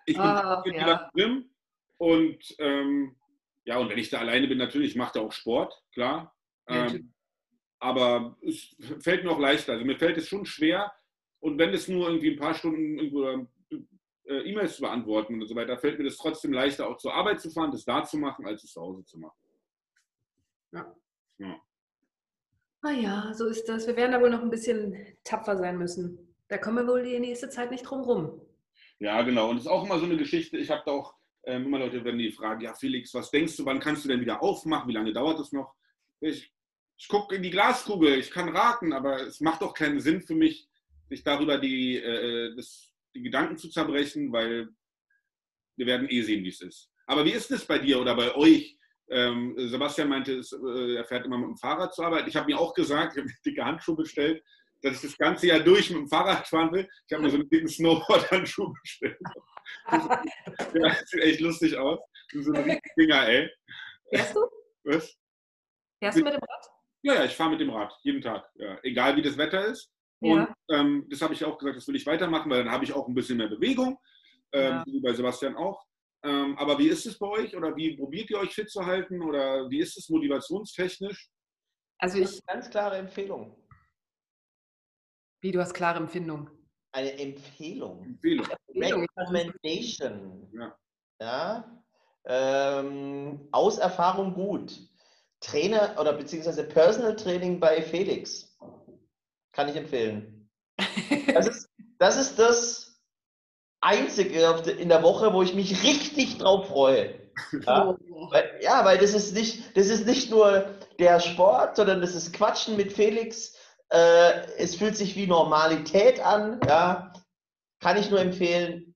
[0.06, 1.10] ich bin lieber ja.
[1.14, 1.55] im Gym
[1.98, 3.16] und ähm,
[3.66, 6.36] ja, und wenn ich da alleine bin, natürlich macht er auch Sport, klar.
[6.68, 7.14] Ähm,
[7.80, 9.74] aber es fällt mir auch leichter.
[9.74, 10.92] Also mir fällt es schon schwer.
[11.40, 15.78] Und wenn es nur irgendwie ein paar Stunden äh, E-Mails zu beantworten und so weiter,
[15.78, 18.64] fällt mir das trotzdem leichter, auch zur Arbeit zu fahren, das da zu machen, als
[18.64, 19.38] es zu Hause zu machen.
[20.72, 20.96] Ja.
[21.38, 21.62] ja.
[22.82, 23.88] Ah ja, so ist das.
[23.88, 26.36] Wir werden da wohl noch ein bisschen tapfer sein müssen.
[26.48, 28.42] Da kommen wir wohl die nächste Zeit nicht drum rum.
[29.00, 29.50] Ja, genau.
[29.50, 30.58] Und es ist auch immer so eine Geschichte.
[30.58, 33.66] Ich habe da auch ähm, immer Leute werden die fragen, ja Felix, was denkst du,
[33.66, 34.90] wann kannst du denn wieder aufmachen?
[34.90, 35.74] Wie lange dauert es noch?
[36.20, 36.52] Ich,
[36.98, 40.36] ich gucke in die Glaskugel, ich kann raten, aber es macht doch keinen Sinn für
[40.36, 40.68] mich,
[41.10, 44.70] sich darüber die, äh, das, die Gedanken zu zerbrechen, weil
[45.78, 46.90] wir werden eh sehen, wie es ist.
[47.06, 48.78] Aber wie ist es bei dir oder bei euch?
[49.10, 52.28] Ähm, Sebastian meinte, es, äh, er fährt immer mit dem Fahrrad zur Arbeit.
[52.28, 54.44] Ich habe mir auch gesagt, ich habe dicke Handschuhe bestellt,
[54.82, 56.88] dass ich das ganze Jahr durch mit dem Fahrrad fahren will.
[57.08, 59.20] Ich habe mir so einen dicken Snowboard-Handschuh bestellt.
[60.74, 62.00] Das sieht echt lustig aus.
[62.34, 63.50] So ein Dinger, ey.
[64.10, 64.42] Fährst du?
[64.84, 65.16] Was?
[66.00, 66.70] Fährst du mit dem Rad?
[67.04, 68.50] Ja, ja, ich fahre mit dem Rad, jeden Tag.
[68.56, 69.92] Ja, egal wie das Wetter ist.
[70.20, 70.56] Und ja.
[70.70, 73.08] ähm, das habe ich auch gesagt, das will ich weitermachen, weil dann habe ich auch
[73.08, 74.00] ein bisschen mehr Bewegung,
[74.54, 74.84] ähm, ja.
[74.88, 75.86] wie bei Sebastian auch.
[76.24, 79.22] Ähm, aber wie ist es bei euch oder wie probiert ihr euch fit zu halten
[79.22, 81.30] oder wie ist es motivationstechnisch?
[82.00, 83.56] Also ich ganz klare Empfehlung.
[85.42, 86.50] Wie du hast klare Empfindung
[86.96, 88.04] eine Empfehlung.
[88.04, 88.48] Empfehlung.
[88.74, 90.48] Recommendation.
[90.54, 90.78] Ja.
[91.20, 91.82] ja?
[92.26, 94.74] Ähm, aus Erfahrung gut.
[95.42, 98.58] Trainer oder beziehungsweise Personal Training bei Felix.
[99.52, 100.50] Kann ich empfehlen.
[101.34, 103.02] Das ist das, ist das
[103.82, 104.40] Einzige
[104.72, 107.20] in der Woche, wo ich mich richtig drauf freue.
[107.66, 107.98] Ja, oh.
[108.32, 112.32] weil, ja, weil das ist nicht, das ist nicht nur der Sport, sondern das ist
[112.32, 113.55] Quatschen mit Felix
[113.90, 116.60] äh, es fühlt sich wie Normalität an.
[116.68, 117.14] Ja.
[117.80, 118.96] Kann ich nur empfehlen.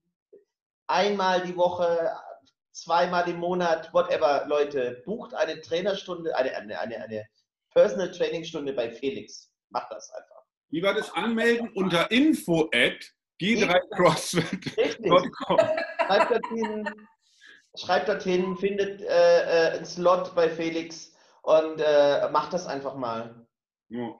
[0.86, 2.12] Einmal die Woche,
[2.72, 7.26] zweimal im Monat, whatever, Leute, bucht eine Trainerstunde, eine, eine, eine, eine
[7.72, 9.52] Personal Training Stunde bei Felix.
[9.70, 10.42] Macht das einfach.
[10.70, 11.70] Wie war das anmelden?
[11.74, 15.58] Unter info at g3crossfit.com.
[16.06, 16.88] Schreibt dorthin,
[17.76, 23.46] schreibt dorthin, findet äh, äh, einen Slot bei Felix und äh, macht das einfach mal.
[23.88, 24.18] Ja.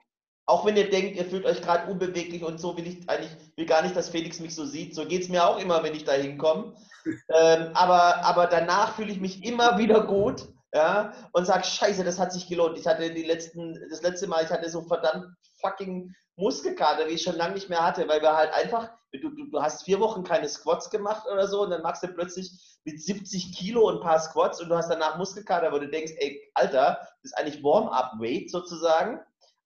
[0.51, 3.65] Auch wenn ihr denkt, ihr fühlt euch gerade unbeweglich und so will ich eigentlich, will
[3.65, 4.93] gar nicht, dass Felix mich so sieht.
[4.93, 6.73] So geht es mir auch immer, wenn ich da hinkomme.
[7.05, 12.19] ähm, aber, aber danach fühle ich mich immer wieder gut ja, und sage, scheiße, das
[12.19, 12.77] hat sich gelohnt.
[12.77, 15.25] Ich hatte die letzten, das letzte Mal, ich hatte so verdammt
[15.61, 19.49] fucking Muskelkater, wie ich schon lange nicht mehr hatte, weil wir halt einfach, du, du,
[19.49, 22.51] du hast vier Wochen keine Squats gemacht oder so und dann machst du plötzlich
[22.83, 26.41] mit 70 Kilo ein paar Squats und du hast danach Muskelkater, wo du denkst, ey,
[26.55, 29.21] Alter, das ist eigentlich Warm-up-Weight sozusagen.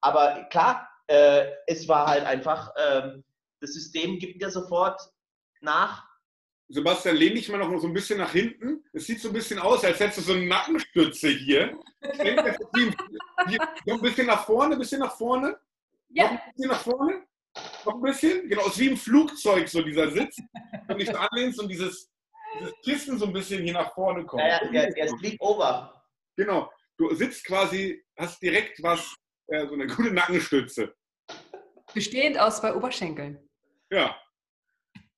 [0.06, 3.18] Aber klar, äh, es war halt einfach, äh,
[3.60, 5.02] das System gibt ja sofort
[5.62, 6.08] nach.
[6.68, 8.84] Sebastian, lehn dich mal noch so ein bisschen nach hinten.
[8.94, 11.76] Es sieht so ein bisschen aus, als hättest du so eine Nackenstütze hier.
[13.88, 15.58] noch ein bisschen nach vorne, ein bisschen nach vorne.
[16.10, 16.26] Ja.
[16.26, 17.24] Noch ein bisschen nach vorne.
[17.84, 18.48] Noch ein bisschen.
[18.48, 20.38] Genau, ist wie im Flugzeug so dieser Sitz.
[20.88, 22.12] du dich so anlehnst und dieses,
[22.60, 24.44] dieses Kissen so ein bisschen hier nach vorne kommt.
[24.44, 26.00] Ja, ja, der Sleep Over.
[26.36, 26.72] Genau.
[26.96, 29.16] Du sitzt quasi, hast direkt was,
[29.48, 30.94] äh, so eine gute Nackenstütze.
[31.94, 33.40] Bestehend aus zwei Oberschenkeln.
[33.92, 34.16] Ja.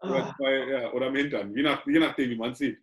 [0.02, 0.36] Oder, Ah.
[0.38, 2.80] zwei, ja, oder am Hintern, je, nach, je nachdem, wie man es sieht.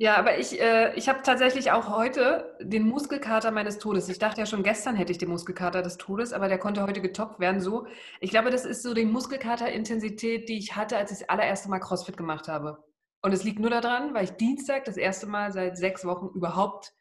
[0.00, 4.08] Ja, aber ich, äh, ich habe tatsächlich auch heute den Muskelkater meines Todes.
[4.08, 7.00] Ich dachte ja schon gestern hätte ich den Muskelkater des Todes, aber der konnte heute
[7.00, 7.60] getoppt werden.
[7.60, 7.88] So,
[8.20, 11.80] ich glaube, das ist so die Muskelkater-Intensität, die ich hatte, als ich das allererste Mal
[11.80, 12.84] CrossFit gemacht habe.
[13.22, 16.92] Und es liegt nur daran, weil ich Dienstag das erste Mal seit sechs Wochen überhaupt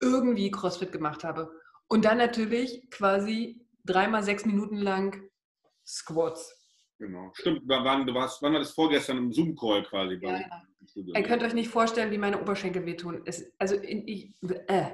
[0.00, 1.50] irgendwie CrossFit gemacht habe.
[1.88, 5.30] Und dann natürlich quasi dreimal sechs Minuten lang
[5.86, 6.52] Squats.
[6.98, 7.30] Genau.
[7.34, 10.18] Stimmt, waren, du warst, wann war das vorgestern im Zoom-Call quasi?
[10.20, 10.62] Ja, ja.
[10.94, 13.22] Ihr könnt euch nicht vorstellen, wie meine Oberschenkel wehtun.
[13.26, 14.34] Es, also in, ich,
[14.68, 14.86] äh.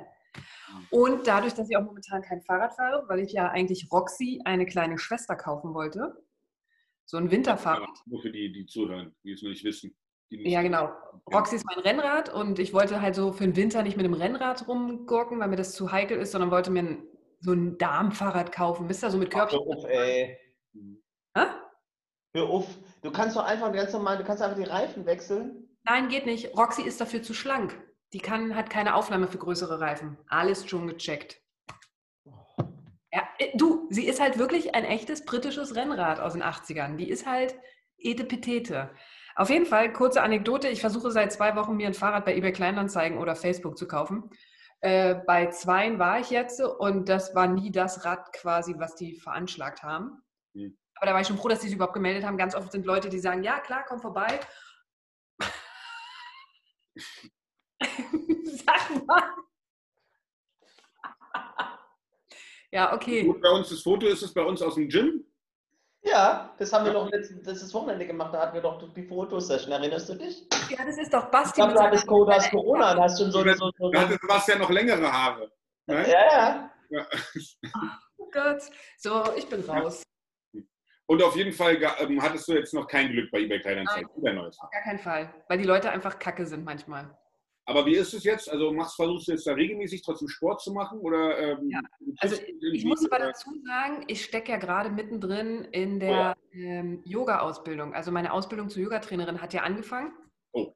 [0.91, 4.67] Und dadurch, dass ich auch momentan kein Fahrrad fahre, weil ich ja eigentlich Roxy eine
[4.67, 6.25] kleine Schwester kaufen wollte,
[7.05, 7.91] so ein Winterfahrrad.
[8.07, 9.95] Nur für die, die zuhören, die es noch nicht wissen.
[10.33, 10.91] Ja, genau.
[11.33, 14.15] Roxy ist mein Rennrad und ich wollte halt so für den Winter nicht mit dem
[14.15, 17.07] Rennrad rumgurken, weil mir das zu heikel ist, sondern wollte mir ein,
[17.41, 18.89] so ein Darmfahrrad kaufen.
[18.89, 19.61] Wisst ihr, so mit Hör Körbchen.
[19.61, 20.39] auf, ey.
[21.37, 21.45] Hä?
[22.35, 22.67] Hör auf.
[23.03, 25.69] Du kannst doch einfach ganz normal, du kannst einfach die Reifen wechseln.
[25.85, 26.57] Nein, geht nicht.
[26.57, 27.79] Roxy ist dafür zu schlank.
[28.13, 30.19] Die kann, hat keine Aufnahme für größere Reifen.
[30.29, 31.41] Alles schon gecheckt.
[33.13, 36.97] Ja, äh, du, sie ist halt wirklich ein echtes britisches Rennrad aus den 80ern.
[36.97, 37.55] Die ist halt
[37.99, 38.91] etepetete.
[39.35, 40.69] Auf jeden Fall, kurze Anekdote.
[40.69, 44.31] Ich versuche seit zwei Wochen mir ein Fahrrad bei eBay Kleinanzeigen oder Facebook zu kaufen.
[44.81, 49.15] Äh, bei zweien war ich jetzt und das war nie das Rad quasi, was die
[49.15, 50.23] veranschlagt haben.
[50.55, 50.77] Hm.
[50.97, 52.37] Aber da war ich schon froh, dass sie sich überhaupt gemeldet haben.
[52.37, 54.41] Ganz oft sind Leute, die sagen, ja klar, komm vorbei.
[58.45, 59.23] Sag mal.
[62.71, 63.25] ja, okay.
[63.25, 65.25] Gut, bei uns das Foto ist es bei uns aus dem Gym.
[66.05, 69.03] Ja, das haben wir doch letzten, das ist Wochenende gemacht, da hatten wir doch die
[69.05, 70.47] Fotosession, erinnerst du dich?
[70.69, 71.55] Ja, das ist doch Ich Basti.
[71.55, 73.71] glaube, mit du hattest seiner- Co- du hast Corona, da hast schon so, Ja, so,
[73.79, 75.53] so, Da so hatte Sebastian noch längere Haare.
[75.87, 76.11] Ne?
[76.11, 76.71] ja, ja.
[76.91, 77.07] Ja.
[78.19, 78.63] Oh Gott.
[78.99, 80.03] So, ich bin raus.
[81.07, 84.09] Und auf jeden Fall ähm, hattest du jetzt noch kein Glück bei eBay Kleinanzeigen.
[84.17, 84.59] Wieder neues.
[84.61, 85.33] Auf gar keinen Fall.
[85.49, 87.17] Weil die Leute einfach kacke sind manchmal.
[87.73, 88.51] Aber wie ist es jetzt?
[88.51, 90.99] Also machst, versuchst du jetzt da regelmäßig trotzdem Sport zu machen?
[91.01, 91.81] Oder, ähm, Ja.
[92.19, 92.37] Also
[92.75, 97.95] ich muss aber dazu sagen, ich stecke ja gerade mittendrin in Oh der ähm, Yoga-Ausbildung.
[97.95, 100.13] Also meine Ausbildung zur Yogatrainerin hat ja angefangen.
[100.53, 100.75] Oh.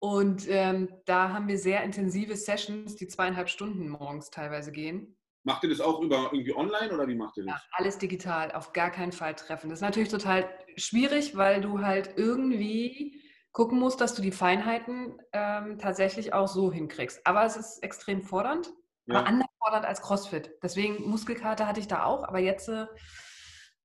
[0.00, 5.16] Und ähm, da haben wir sehr intensive Sessions, die zweieinhalb Stunden morgens teilweise gehen.
[5.44, 7.54] Macht ihr das auch über irgendwie online oder wie macht ihr das?
[7.54, 9.70] Ja, alles digital, auf gar keinen Fall treffen.
[9.70, 13.20] Das ist natürlich total schwierig, weil du halt irgendwie
[13.52, 17.26] gucken musst, dass du die Feinheiten ähm, tatsächlich auch so hinkriegst.
[17.26, 18.72] Aber es ist extrem fordernd,
[19.06, 19.16] Ja.
[19.18, 20.50] aber anders fordernd als CrossFit.
[20.62, 22.86] Deswegen Muskelkater hatte ich da auch, aber jetzt, äh,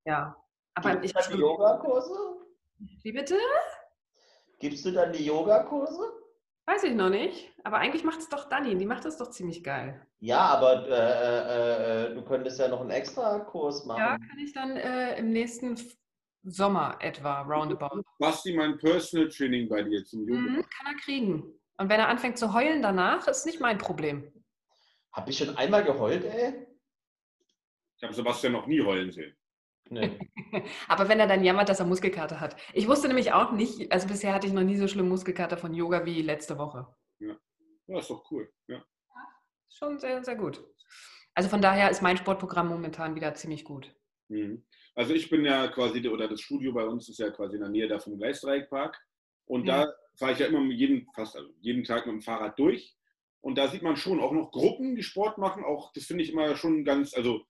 [0.06, 0.36] ja.
[0.74, 2.16] Aber Gibst ich dann die Yogakurse?
[3.04, 3.36] Wie bitte?
[4.60, 6.02] Gibst du dann die Yogakurse?
[6.66, 7.52] Weiß ich noch nicht.
[7.64, 10.06] Aber eigentlich macht es doch Dani, die macht das doch ziemlich geil.
[10.20, 14.00] Ja, aber äh, äh, äh, du könntest ja noch einen extra Kurs machen.
[14.00, 15.78] Ja, kann ich dann äh, im nächsten
[16.50, 18.04] Sommer etwa, roundabout.
[18.20, 20.40] Basti, mein Personal Training bei dir zum Yoga.
[20.40, 21.44] Mhm, kann er kriegen.
[21.78, 24.32] Und wenn er anfängt zu heulen danach, ist nicht mein Problem.
[25.12, 26.68] Hab ich schon einmal geheult, ey?
[27.98, 29.36] Ich habe Sebastian noch nie heulen sehen.
[29.90, 30.20] Nee.
[30.88, 32.56] Aber wenn er dann jammert, dass er Muskelkater hat.
[32.74, 35.74] Ich wusste nämlich auch nicht, also bisher hatte ich noch nie so schlimm Muskelkater von
[35.74, 36.88] Yoga wie letzte Woche.
[37.88, 38.52] Ja, ist doch cool.
[38.68, 38.84] Ja.
[39.70, 40.64] Schon sehr, sehr gut.
[41.34, 43.96] Also von daher ist mein Sportprogramm momentan wieder ziemlich gut.
[44.28, 44.66] Mhm.
[44.98, 47.70] Also ich bin ja quasi, oder das Studio bei uns ist ja quasi in der
[47.70, 48.98] Nähe da vom Gleisdreieckpark.
[49.46, 49.86] Und Ja.
[49.86, 52.96] da fahre ich ja immer jeden, fast also jeden Tag mit dem Fahrrad durch.
[53.42, 55.64] Und da sieht man schon auch noch Gruppen, die Sport machen.
[55.64, 57.46] Auch das finde ich immer schon ganz, also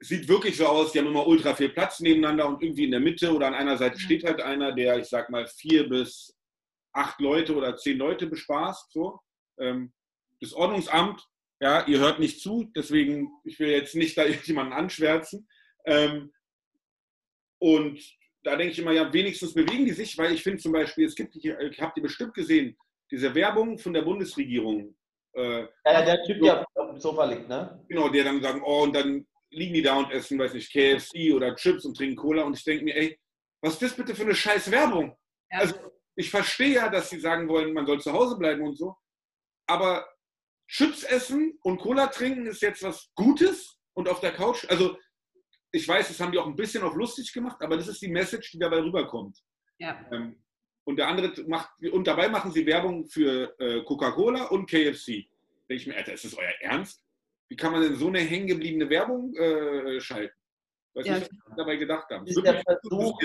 [0.00, 3.00] sieht wirklich so aus, die haben immer ultra viel Platz nebeneinander und irgendwie in der
[3.00, 4.00] Mitte oder an einer Seite Ja.
[4.00, 6.34] steht halt einer, der, ich sag mal, vier bis
[6.92, 8.90] acht Leute oder zehn Leute bespaßt.
[8.90, 9.20] So.
[9.58, 9.92] Ähm,
[10.40, 11.28] das Ordnungsamt,
[11.60, 15.46] ja, ihr hört nicht zu, deswegen, ich will jetzt nicht da jemanden anschwärzen.
[15.84, 16.32] Ähm,
[17.58, 18.00] und
[18.42, 21.14] da denke ich immer, ja, wenigstens bewegen die sich, weil ich finde zum Beispiel, es
[21.14, 22.76] gibt, ich habt ihr bestimmt gesehen,
[23.10, 24.94] diese Werbung von der Bundesregierung,
[25.34, 27.84] äh, Ja, der Typ, der auf dem Sofa liegt, ne?
[27.88, 31.32] genau, der dann sagen, oh, und dann liegen die da und essen, weiß nicht, KFC
[31.34, 33.18] oder Chips und trinken Cola und ich denke mir, ey,
[33.62, 35.16] was ist das bitte für eine scheiß Werbung?
[35.50, 35.60] Ja.
[35.60, 35.74] Also,
[36.16, 38.94] ich verstehe ja, dass sie sagen wollen, man soll zu Hause bleiben und so,
[39.66, 40.06] aber
[40.68, 44.96] Chips essen und Cola trinken ist jetzt was Gutes und auf der Couch, also
[45.72, 48.08] ich weiß, das haben die auch ein bisschen auf lustig gemacht, aber das ist die
[48.08, 49.38] Message, die dabei rüberkommt.
[49.78, 49.98] ja.
[50.12, 50.36] Ähm,
[50.84, 55.26] und der andere macht, und dabei machen sie Werbung für äh, Coca-Cola und KFC.
[55.28, 57.04] Da denke ich mir, Alter, ist das euer Ernst?
[57.50, 60.34] Wie kann man denn so eine hängengebliebene Werbung äh, schalten?
[60.94, 62.26] Weiß Ja, nicht, was sie dabei gedacht haben.
[62.26, 63.20] ist der Versuch,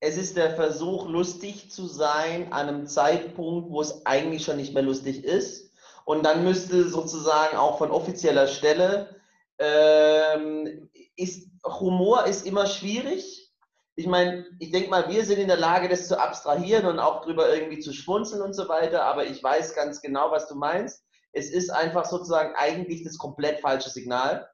[0.00, 4.74] es ist der Versuch, lustig zu sein an einem Zeitpunkt, wo es eigentlich schon nicht
[4.74, 5.72] mehr lustig ist.
[6.04, 9.16] Und dann müsste sozusagen auch von offizieller Stelle,
[9.58, 11.48] ähm, ist,
[11.80, 13.52] Humor ist immer schwierig.
[13.94, 17.22] Ich meine, ich denke mal, wir sind in der Lage, das zu abstrahieren und auch
[17.22, 21.02] drüber irgendwie zu schmunzeln und so weiter, aber ich weiß ganz genau, was du meinst.
[21.32, 24.48] Es ist einfach sozusagen eigentlich das komplett falsche Signal.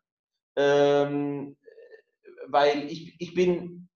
[0.57, 1.57] Ähm,
[2.48, 3.88] weil ich, ich bin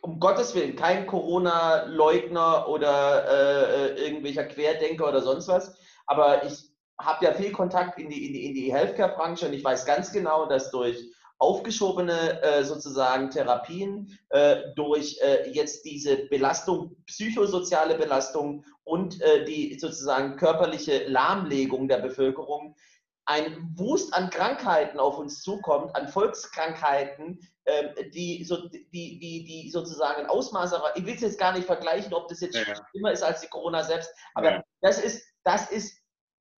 [0.00, 6.70] um Gottes Willen kein Corona-Leugner oder äh, äh, irgendwelcher Querdenker oder sonst was, aber ich
[6.98, 10.12] habe ja viel Kontakt in die, in die, in die Healthcare-Branche und ich weiß ganz
[10.12, 18.64] genau, dass durch aufgeschobene äh, sozusagen Therapien, äh, durch äh, jetzt diese Belastung, psychosoziale Belastung
[18.84, 22.76] und äh, die sozusagen körperliche Lahmlegung der Bevölkerung
[23.24, 29.70] ein Wust an Krankheiten auf uns zukommt, an Volkskrankheiten, ähm, die, so, die, die, die
[29.70, 33.22] sozusagen Ausmaße, ich will es jetzt gar nicht vergleichen, ob das jetzt ja, schlimmer ist
[33.22, 34.64] als die Corona selbst, aber ja.
[34.80, 36.01] das, ist, das ist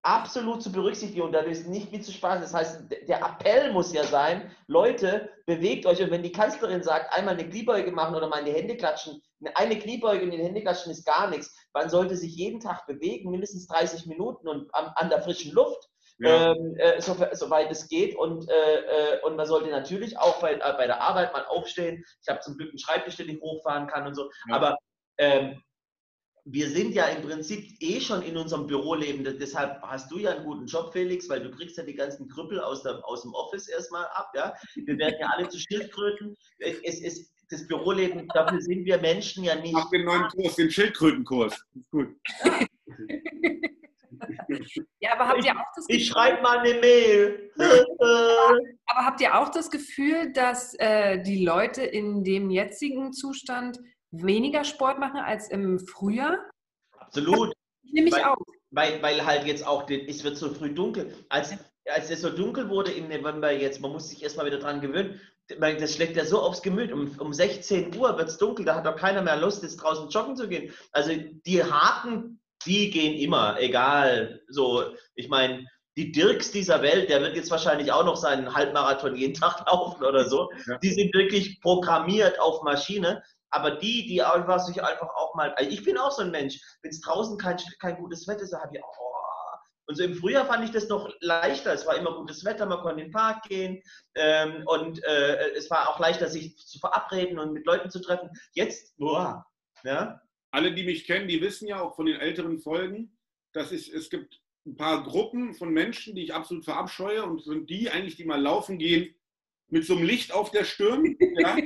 [0.04, 2.42] absolut zu berücksichtigen und da ist nicht mit zu spaßen.
[2.42, 7.16] Das heißt, der Appell muss ja sein, Leute, bewegt euch und wenn die Kanzlerin sagt,
[7.16, 9.22] einmal eine Kniebeuge machen oder mal in die Hände klatschen,
[9.54, 11.54] eine Kniebeuge in die Hände klatschen ist gar nichts.
[11.72, 15.88] Man sollte sich jeden Tag bewegen, mindestens 30 Minuten und an, an der frischen Luft
[16.18, 16.52] ja.
[16.52, 18.16] ähm, äh, so, soweit es geht.
[18.16, 22.04] Und, äh, äh, und man sollte natürlich auch bei, äh, bei der Arbeit mal aufstehen.
[22.22, 24.30] Ich habe zum Glück einen Schreibtisch, den ich hochfahren kann und so.
[24.48, 24.56] Ja.
[24.56, 24.78] Aber
[25.18, 25.62] ähm,
[26.46, 29.24] wir sind ja im Prinzip eh schon in unserem Büroleben.
[29.38, 32.61] Deshalb hast du ja einen guten Job, Felix, weil du kriegst ja die ganzen Krüppel
[32.61, 34.30] aus, der, aus dem Office erstmal ab.
[34.35, 34.54] Ja?
[34.74, 36.37] Wir werden ja alle zu Schildkröten.
[36.59, 39.72] Es ist das Büroleben, dafür sind wir Menschen ja nicht.
[39.72, 41.64] Mach den neuen Kurs, den Schildkrötenkurs.
[41.90, 42.09] Gut.
[45.00, 47.50] Ja, aber habt ihr auch das Gefühl, Ich schreibe mal eine Mail.
[47.59, 53.78] aber habt ihr auch das Gefühl, dass äh, die Leute in dem jetzigen Zustand
[54.22, 56.38] weniger Sport machen als im Frühjahr?
[56.98, 57.53] Absolut.
[57.83, 58.37] Nehme ich weil, auch.
[58.70, 61.14] Weil, weil halt jetzt auch, den, es wird so früh dunkel.
[61.29, 61.55] Als,
[61.87, 65.20] als es so dunkel wurde im November jetzt, man muss sich erstmal wieder dran gewöhnen,
[65.48, 66.92] das schlägt ja so aufs Gemüt.
[66.92, 70.09] Um, um 16 Uhr wird es dunkel, da hat doch keiner mehr Lust, jetzt draußen
[70.09, 70.72] joggen zu gehen.
[70.92, 71.12] Also
[71.46, 74.42] die harten die gehen immer, egal.
[74.48, 79.16] So, ich meine, die Dirks dieser Welt, der wird jetzt wahrscheinlich auch noch seinen Halbmarathon
[79.16, 80.50] jeden Tag laufen oder so.
[80.66, 80.79] Ja.
[80.79, 83.22] Die sind wirklich programmiert auf Maschine.
[83.54, 86.60] Aber die, die einfach sich einfach auch mal, also ich bin auch so ein Mensch,
[86.82, 89.14] wenn es draußen kein, kein gutes Wetter ist, habe ich auch, oh.
[89.86, 91.72] Und so im Frühjahr fand ich das noch leichter.
[91.72, 93.82] Es war immer gutes Wetter, man konnte in den Park gehen
[94.14, 98.30] ähm, und äh, es war auch leichter, sich zu verabreden und mit Leuten zu treffen.
[98.54, 99.46] Jetzt, boah,
[99.84, 103.16] ja, alle, die mich kennen, die wissen ja auch von den älteren Folgen,
[103.52, 107.68] dass ich, es gibt ein paar Gruppen von Menschen, die ich absolut verabscheue und sind
[107.68, 109.14] die eigentlich, die mal laufen gehen
[109.68, 111.16] mit so einem Licht auf der Stirn.
[111.36, 111.56] Ja?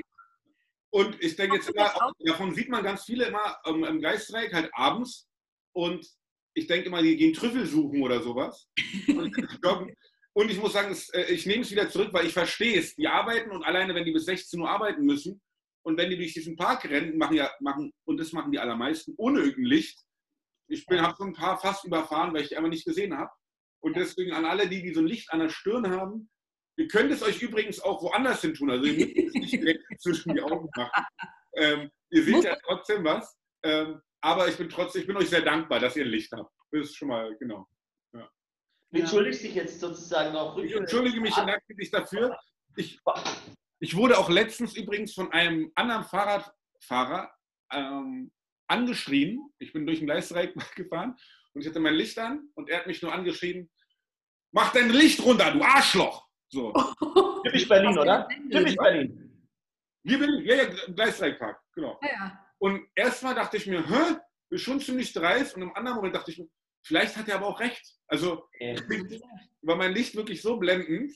[0.91, 4.71] Und ich denke jetzt immer, davon sieht man ganz viele immer ähm, im Geistreich halt
[4.73, 5.29] abends
[5.73, 6.07] und
[6.55, 8.69] ich denke immer, die gehen Trüffel suchen oder sowas.
[9.07, 9.37] Und
[10.51, 12.95] ich muss sagen, äh, ich nehme es wieder zurück, weil ich verstehe es.
[12.97, 15.41] Die arbeiten und alleine, wenn die bis 16 Uhr arbeiten müssen,
[15.83, 19.15] und wenn die durch diesen Park rennen, machen ja, machen, und das machen die allermeisten,
[19.17, 19.99] ohne irgendein Licht.
[20.67, 23.31] Ich habe so ein paar fast überfahren, weil ich die einfach nicht gesehen habe.
[23.81, 26.29] Und deswegen an alle, die, die so ein Licht an der Stirn haben,
[26.79, 28.71] ihr könnt es euch übrigens auch woanders hin tun.
[28.71, 31.05] Also ihr müsst es nicht direkt zwischen die Augen machen.
[31.57, 33.37] Ähm, ihr seht ja trotzdem was.
[33.65, 36.53] Ähm, aber ich bin trotzdem, ich bin euch sehr dankbar, dass ihr ein Licht habt.
[36.71, 37.69] Das ist schon mal, genau.
[38.15, 38.31] Ja.
[38.91, 41.49] Du entschuldigst dich jetzt sozusagen auch Ich entschuldige mich und
[41.93, 42.37] dafür.
[42.77, 43.01] Ich,
[43.81, 47.33] ich wurde auch letztens übrigens von einem anderen Fahrradfahrer
[47.73, 48.31] ähm,
[48.69, 49.41] angeschrien.
[49.59, 51.17] Ich bin durch den Gleisdreieck gefahren
[51.55, 53.69] und ich hatte mein Licht an und er hat mich nur angeschrien,
[54.53, 56.28] mach dein Licht runter, du Arschloch.
[56.51, 56.73] So.
[57.45, 58.29] Typisch Berlin, oder?
[58.51, 59.47] Typisch Berlin.
[60.05, 61.99] Hier bin ich, ja, ja, Gleisdreieckpark, genau.
[62.03, 62.45] Ja, ja.
[62.59, 64.17] Und erstmal dachte ich mir, hä,
[64.51, 66.49] ist schon ziemlich dreist und im anderen Moment dachte ich mir,
[66.83, 67.99] vielleicht hat er aber auch recht.
[68.07, 68.75] Also ja.
[69.63, 71.13] war mein Licht wirklich so blendend.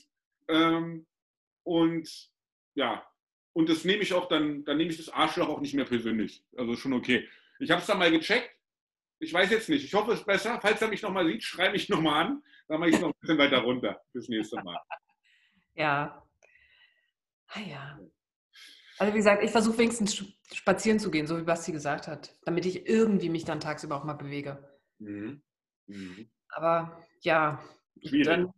[0.47, 1.07] Ähm,
[1.63, 2.29] und
[2.75, 3.05] ja,
[3.53, 6.43] und das nehme ich auch dann, dann nehme ich das Arschloch auch nicht mehr persönlich.
[6.57, 7.27] Also schon okay.
[7.59, 8.51] Ich habe es dann mal gecheckt.
[9.19, 9.85] Ich weiß jetzt nicht.
[9.85, 10.59] Ich hoffe, es ist besser.
[10.61, 12.43] Falls er mich nochmal sieht, schreibe mich nochmal an.
[12.67, 14.79] Dann mache ich es noch ein bisschen weiter runter fürs nächste Mal.
[15.75, 16.23] Ja.
[17.47, 17.99] Ah ja.
[18.97, 22.65] Also wie gesagt, ich versuche wenigstens spazieren zu gehen, so wie Basti gesagt hat, damit
[22.65, 24.77] ich irgendwie mich dann tagsüber auch mal bewege.
[24.99, 25.41] Mhm.
[25.87, 26.29] Mhm.
[26.49, 27.59] Aber ja,
[28.01, 28.27] Schwierig.
[28.27, 28.53] dann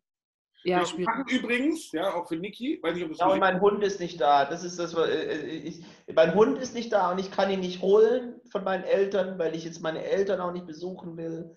[0.65, 3.61] ja, wir machen übrigens, ja, auch für Niki, weiß nicht, ob es Ja, und mein
[3.61, 4.45] Hund ist nicht da.
[4.45, 7.59] Das ist das, äh, äh, ich, mein Hund ist nicht da und ich kann ihn
[7.59, 11.55] nicht holen von meinen Eltern, weil ich jetzt meine Eltern auch nicht besuchen will.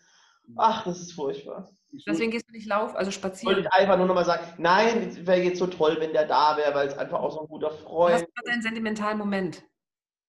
[0.56, 1.70] Ach, das ist furchtbar.
[2.06, 3.56] Deswegen gehst du nicht laufen, also spazieren.
[3.56, 6.56] Wollte ich einfach nur nochmal sagen, nein, es wäre jetzt so toll, wenn der da
[6.56, 8.16] wäre, weil es einfach auch so ein guter Freund.
[8.16, 8.22] ist.
[8.22, 9.64] Das war dein sentimentalen Moment.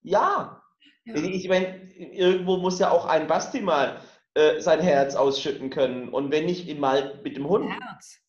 [0.02, 0.62] Ja.
[1.06, 1.16] Ja.
[1.16, 4.00] Ich meine, irgendwo muss ja auch ein Basti mal
[4.36, 6.10] äh, sein Herz ausschütten können.
[6.10, 7.70] Und wenn nicht mal mit dem Hund.
[7.70, 8.20] Herz.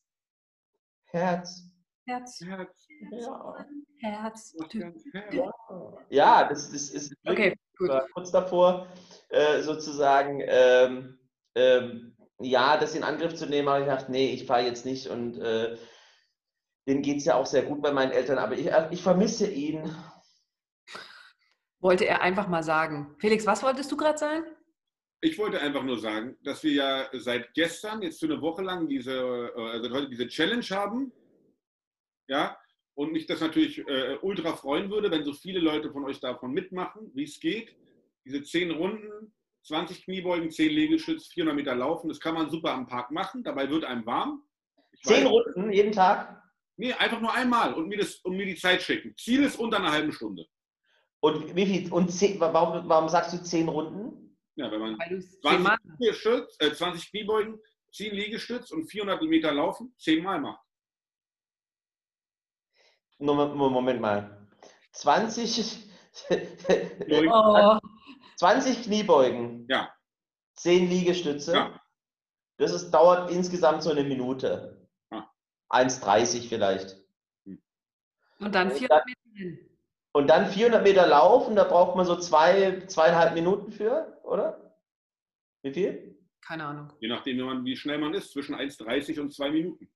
[1.07, 1.62] Herz.
[2.07, 2.41] Herz.
[2.45, 2.89] Herz.
[3.12, 3.66] Ja.
[3.99, 4.55] Herz.
[5.31, 5.53] Ja,
[6.09, 7.91] ja das, das ist okay, gut.
[8.14, 8.89] kurz davor,
[9.28, 11.18] äh, sozusagen, ähm,
[11.55, 15.07] ähm, ja, das in Angriff zu nehmen, habe ich gedacht, nee, ich fahre jetzt nicht
[15.09, 15.76] und äh,
[16.86, 19.51] denen geht es ja auch sehr gut bei meinen Eltern, aber ich, äh, ich vermisse
[19.51, 19.95] ihn.
[21.80, 23.14] Wollte er einfach mal sagen.
[23.18, 24.45] Felix, was wolltest du gerade sagen?
[25.22, 28.88] Ich wollte einfach nur sagen, dass wir ja seit gestern, jetzt für eine Woche lang,
[28.88, 29.12] diese,
[29.55, 31.12] äh, also heute diese Challenge haben.
[32.28, 32.57] Ja,
[32.95, 36.53] und mich das natürlich äh, ultra freuen würde, wenn so viele Leute von euch davon
[36.53, 37.74] mitmachen, wie es geht.
[38.24, 39.32] Diese zehn Runden,
[39.65, 43.43] 20 Kniebeugen, 10 Liegestütz, 400 Meter laufen, das kann man super am Park machen.
[43.43, 44.43] Dabei wird einem warm.
[44.93, 46.43] Ich zehn weiß, Runden jeden Tag?
[46.77, 49.15] Nee, einfach nur einmal und mir, das, und mir die Zeit schicken.
[49.17, 50.47] Ziel ist unter einer halben Stunde.
[51.21, 51.93] Und wie viel?
[51.93, 54.39] Und zehn, warum, warum sagst du zehn Runden?
[54.57, 54.97] Ja, wenn man
[55.43, 57.61] 20, Liegestütz, äh, 20 Kniebeugen,
[57.93, 60.65] 10 Liegestütz und 400 Meter laufen, 10 Mal macht.
[63.19, 64.49] Moment mal.
[64.93, 65.89] 20,
[66.31, 67.79] oh.
[68.41, 69.66] 20 Kniebeugen.
[69.68, 69.95] Ja.
[70.55, 71.53] 10 Liegestütze.
[71.53, 71.80] Ja.
[72.57, 74.88] Das ist, dauert insgesamt so eine Minute.
[75.12, 75.30] Ja.
[75.68, 76.97] 1,30 vielleicht.
[77.45, 77.62] Hm.
[78.38, 79.70] Und dann 400 Meter hin.
[80.12, 84.74] Und dann 400 Meter laufen, da braucht man so zwei, zweieinhalb Minuten für, oder?
[85.62, 86.18] Wie viel?
[86.41, 86.93] Keine Ahnung.
[86.99, 89.91] Je nachdem, wie schnell man ist, zwischen 1,30 und 2 Minuten.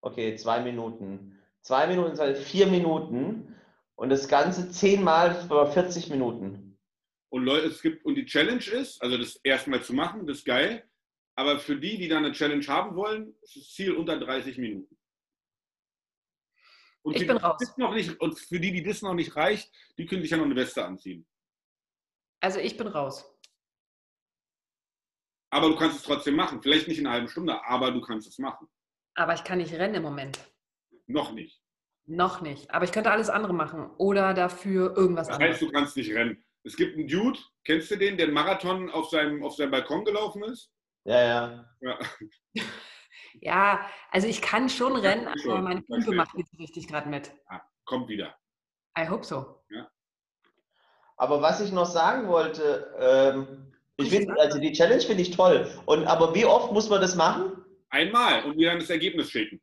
[0.00, 1.36] Okay, zwei Minuten.
[1.62, 3.56] Zwei Minuten sind vier Minuten
[3.96, 6.67] und das Ganze zehnmal für 40 Minuten.
[7.30, 10.44] Und Leute, es gibt, und die Challenge ist, also das erstmal zu machen, das ist
[10.44, 10.88] geil,
[11.36, 14.98] aber für die, die dann eine Challenge haben wollen, ist das Ziel unter 30 Minuten.
[17.02, 17.60] Und ich bin raus.
[17.76, 20.44] Noch nicht, und für die, die das noch nicht reicht, die können sich ja noch
[20.44, 21.26] eine Weste anziehen.
[22.40, 23.34] Also ich bin raus.
[25.50, 26.62] Aber du kannst es trotzdem machen.
[26.62, 28.68] Vielleicht nicht in einer halben Stunde, aber du kannst es machen.
[29.14, 30.38] Aber ich kann nicht rennen im Moment.
[31.06, 31.62] Noch nicht.
[32.06, 32.70] Noch nicht.
[32.70, 33.90] Aber ich könnte alles andere machen.
[33.96, 35.54] Oder dafür irgendwas das anderes.
[35.54, 36.44] heißt, du kannst nicht rennen.
[36.64, 40.04] Es gibt einen Dude, kennst du den, der einen Marathon auf seinem, auf seinem Balkon
[40.04, 40.70] gelaufen ist?
[41.04, 41.64] Ja, ja.
[41.80, 41.98] Ja,
[43.40, 45.64] ja also ich kann schon rennen, aber schon.
[45.64, 47.32] meine Pumpe macht nicht richtig gerade mit.
[47.46, 48.36] Ah, kommt wieder.
[48.98, 49.62] I hope so.
[49.70, 49.88] Ja.
[51.16, 55.68] Aber was ich noch sagen wollte, ähm, ich finde, also die Challenge finde ich toll.
[55.86, 57.64] Und aber wie oft muss man das machen?
[57.90, 59.60] Einmal und mir dann das Ergebnis schicken.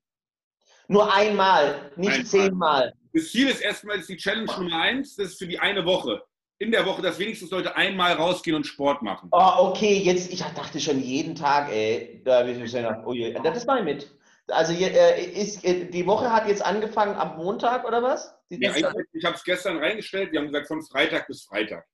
[0.87, 2.25] Nur einmal, nicht einmal.
[2.25, 2.93] zehnmal.
[3.13, 6.21] Das Ziel ist erstmal die Challenge Nummer eins, das ist für die eine Woche.
[6.57, 9.29] In der Woche, dass wenigstens Leute einmal rausgehen und Sport machen.
[9.31, 12.21] Oh, okay, jetzt, ich dachte schon jeden Tag, ey.
[12.23, 14.09] Da ich gesagt, oh je, das mal mit.
[14.47, 18.33] Also äh, ist, äh, die Woche hat jetzt angefangen am Montag oder was?
[18.49, 21.85] Ja, ich, ich habe es gestern reingestellt, wir haben gesagt von Freitag bis Freitag.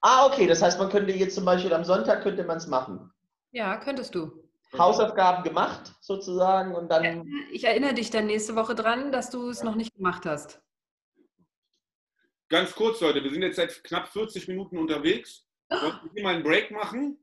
[0.00, 3.12] Ah, okay, das heißt, man könnte jetzt zum Beispiel am Sonntag könnte man es machen.
[3.52, 4.32] Ja, könntest du.
[4.76, 7.26] Hausaufgaben gemacht, sozusagen, und dann.
[7.52, 10.60] Ich erinnere dich dann nächste Woche dran, dass du es noch nicht gemacht hast.
[12.52, 15.46] Ganz kurz, Leute, wir sind jetzt seit knapp 40 Minuten unterwegs.
[15.70, 17.16] Wollen wir mal einen Break machen?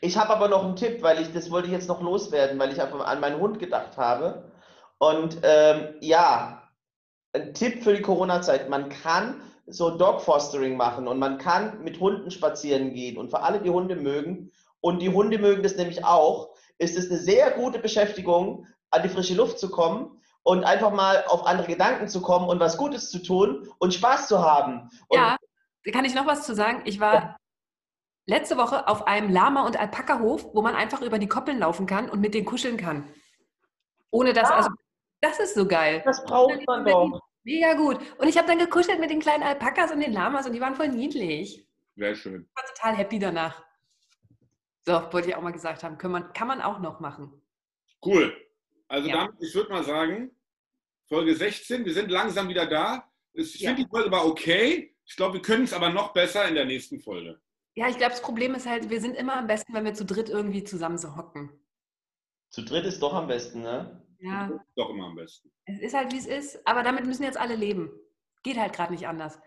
[0.00, 2.72] Ich habe aber noch einen Tipp, weil ich das wollte ich jetzt noch loswerden, weil
[2.72, 4.50] ich an meinen Hund gedacht habe.
[4.98, 6.68] Und ähm, ja,
[7.32, 12.00] ein Tipp für die Corona-Zeit: Man kann so Dog Fostering machen und man kann mit
[12.00, 13.18] Hunden spazieren gehen.
[13.18, 17.08] Und für alle, die Hunde mögen, und die Hunde mögen das nämlich auch, ist es
[17.08, 21.68] eine sehr gute Beschäftigung, an die frische Luft zu kommen und einfach mal auf andere
[21.68, 24.90] Gedanken zu kommen und was Gutes zu tun und Spaß zu haben.
[25.08, 25.36] Und ja,
[25.84, 26.82] da kann ich noch was zu sagen.
[26.84, 27.36] Ich war ja.
[28.26, 32.10] letzte Woche auf einem Lama- und Alpaka-Hof, wo man einfach über die Koppeln laufen kann
[32.10, 33.08] und mit denen kuscheln kann.
[34.10, 34.56] Ohne dass, ja.
[34.56, 34.70] also,
[35.20, 36.02] das ist so geil.
[36.04, 37.20] Das braucht man doch.
[37.44, 37.98] Mega gut.
[38.18, 40.76] Und ich habe dann gekuschelt mit den kleinen Alpakas und den Lamas und die waren
[40.76, 41.66] voll niedlich.
[41.96, 42.48] Sehr schön.
[42.48, 43.64] Ich war total happy danach.
[44.86, 45.98] So, wollte ich auch mal gesagt haben.
[45.98, 47.42] Kann man, kann man auch noch machen.
[48.04, 48.32] Cool.
[48.92, 49.24] Also ja.
[49.24, 50.30] damit, ich würde mal sagen,
[51.08, 53.10] Folge 16, wir sind langsam wieder da.
[53.32, 53.70] Ich ja.
[53.70, 54.94] finde, die Folge war okay.
[55.06, 57.40] Ich glaube, wir können es aber noch besser in der nächsten Folge.
[57.74, 60.04] Ja, ich glaube, das Problem ist halt, wir sind immer am besten, wenn wir zu
[60.04, 61.50] dritt irgendwie zusammen so hocken.
[62.50, 64.04] Zu dritt ist doch am besten, ne?
[64.18, 64.50] Ja.
[64.76, 65.50] Doch immer am besten.
[65.64, 66.66] Es ist halt, wie es ist.
[66.66, 67.90] Aber damit müssen jetzt alle leben.
[68.42, 69.40] Geht halt gerade nicht anders.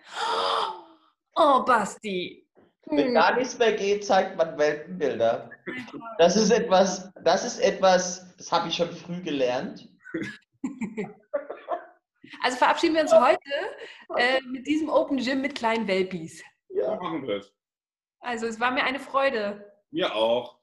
[1.36, 2.50] Oh, Basti.
[2.88, 3.14] Wenn hm.
[3.14, 5.52] gar nichts mehr geht, zeigt man Weltenbilder.
[6.18, 9.90] Das ist etwas, das ist etwas, das habe ich schon früh gelernt.
[12.42, 13.40] Also verabschieden wir uns heute
[14.18, 16.44] äh, mit diesem Open Gym mit kleinen Welpies.
[16.70, 17.54] Ja, machen wir es.
[18.20, 19.72] Also es war mir eine Freude.
[19.92, 20.60] Mir auch.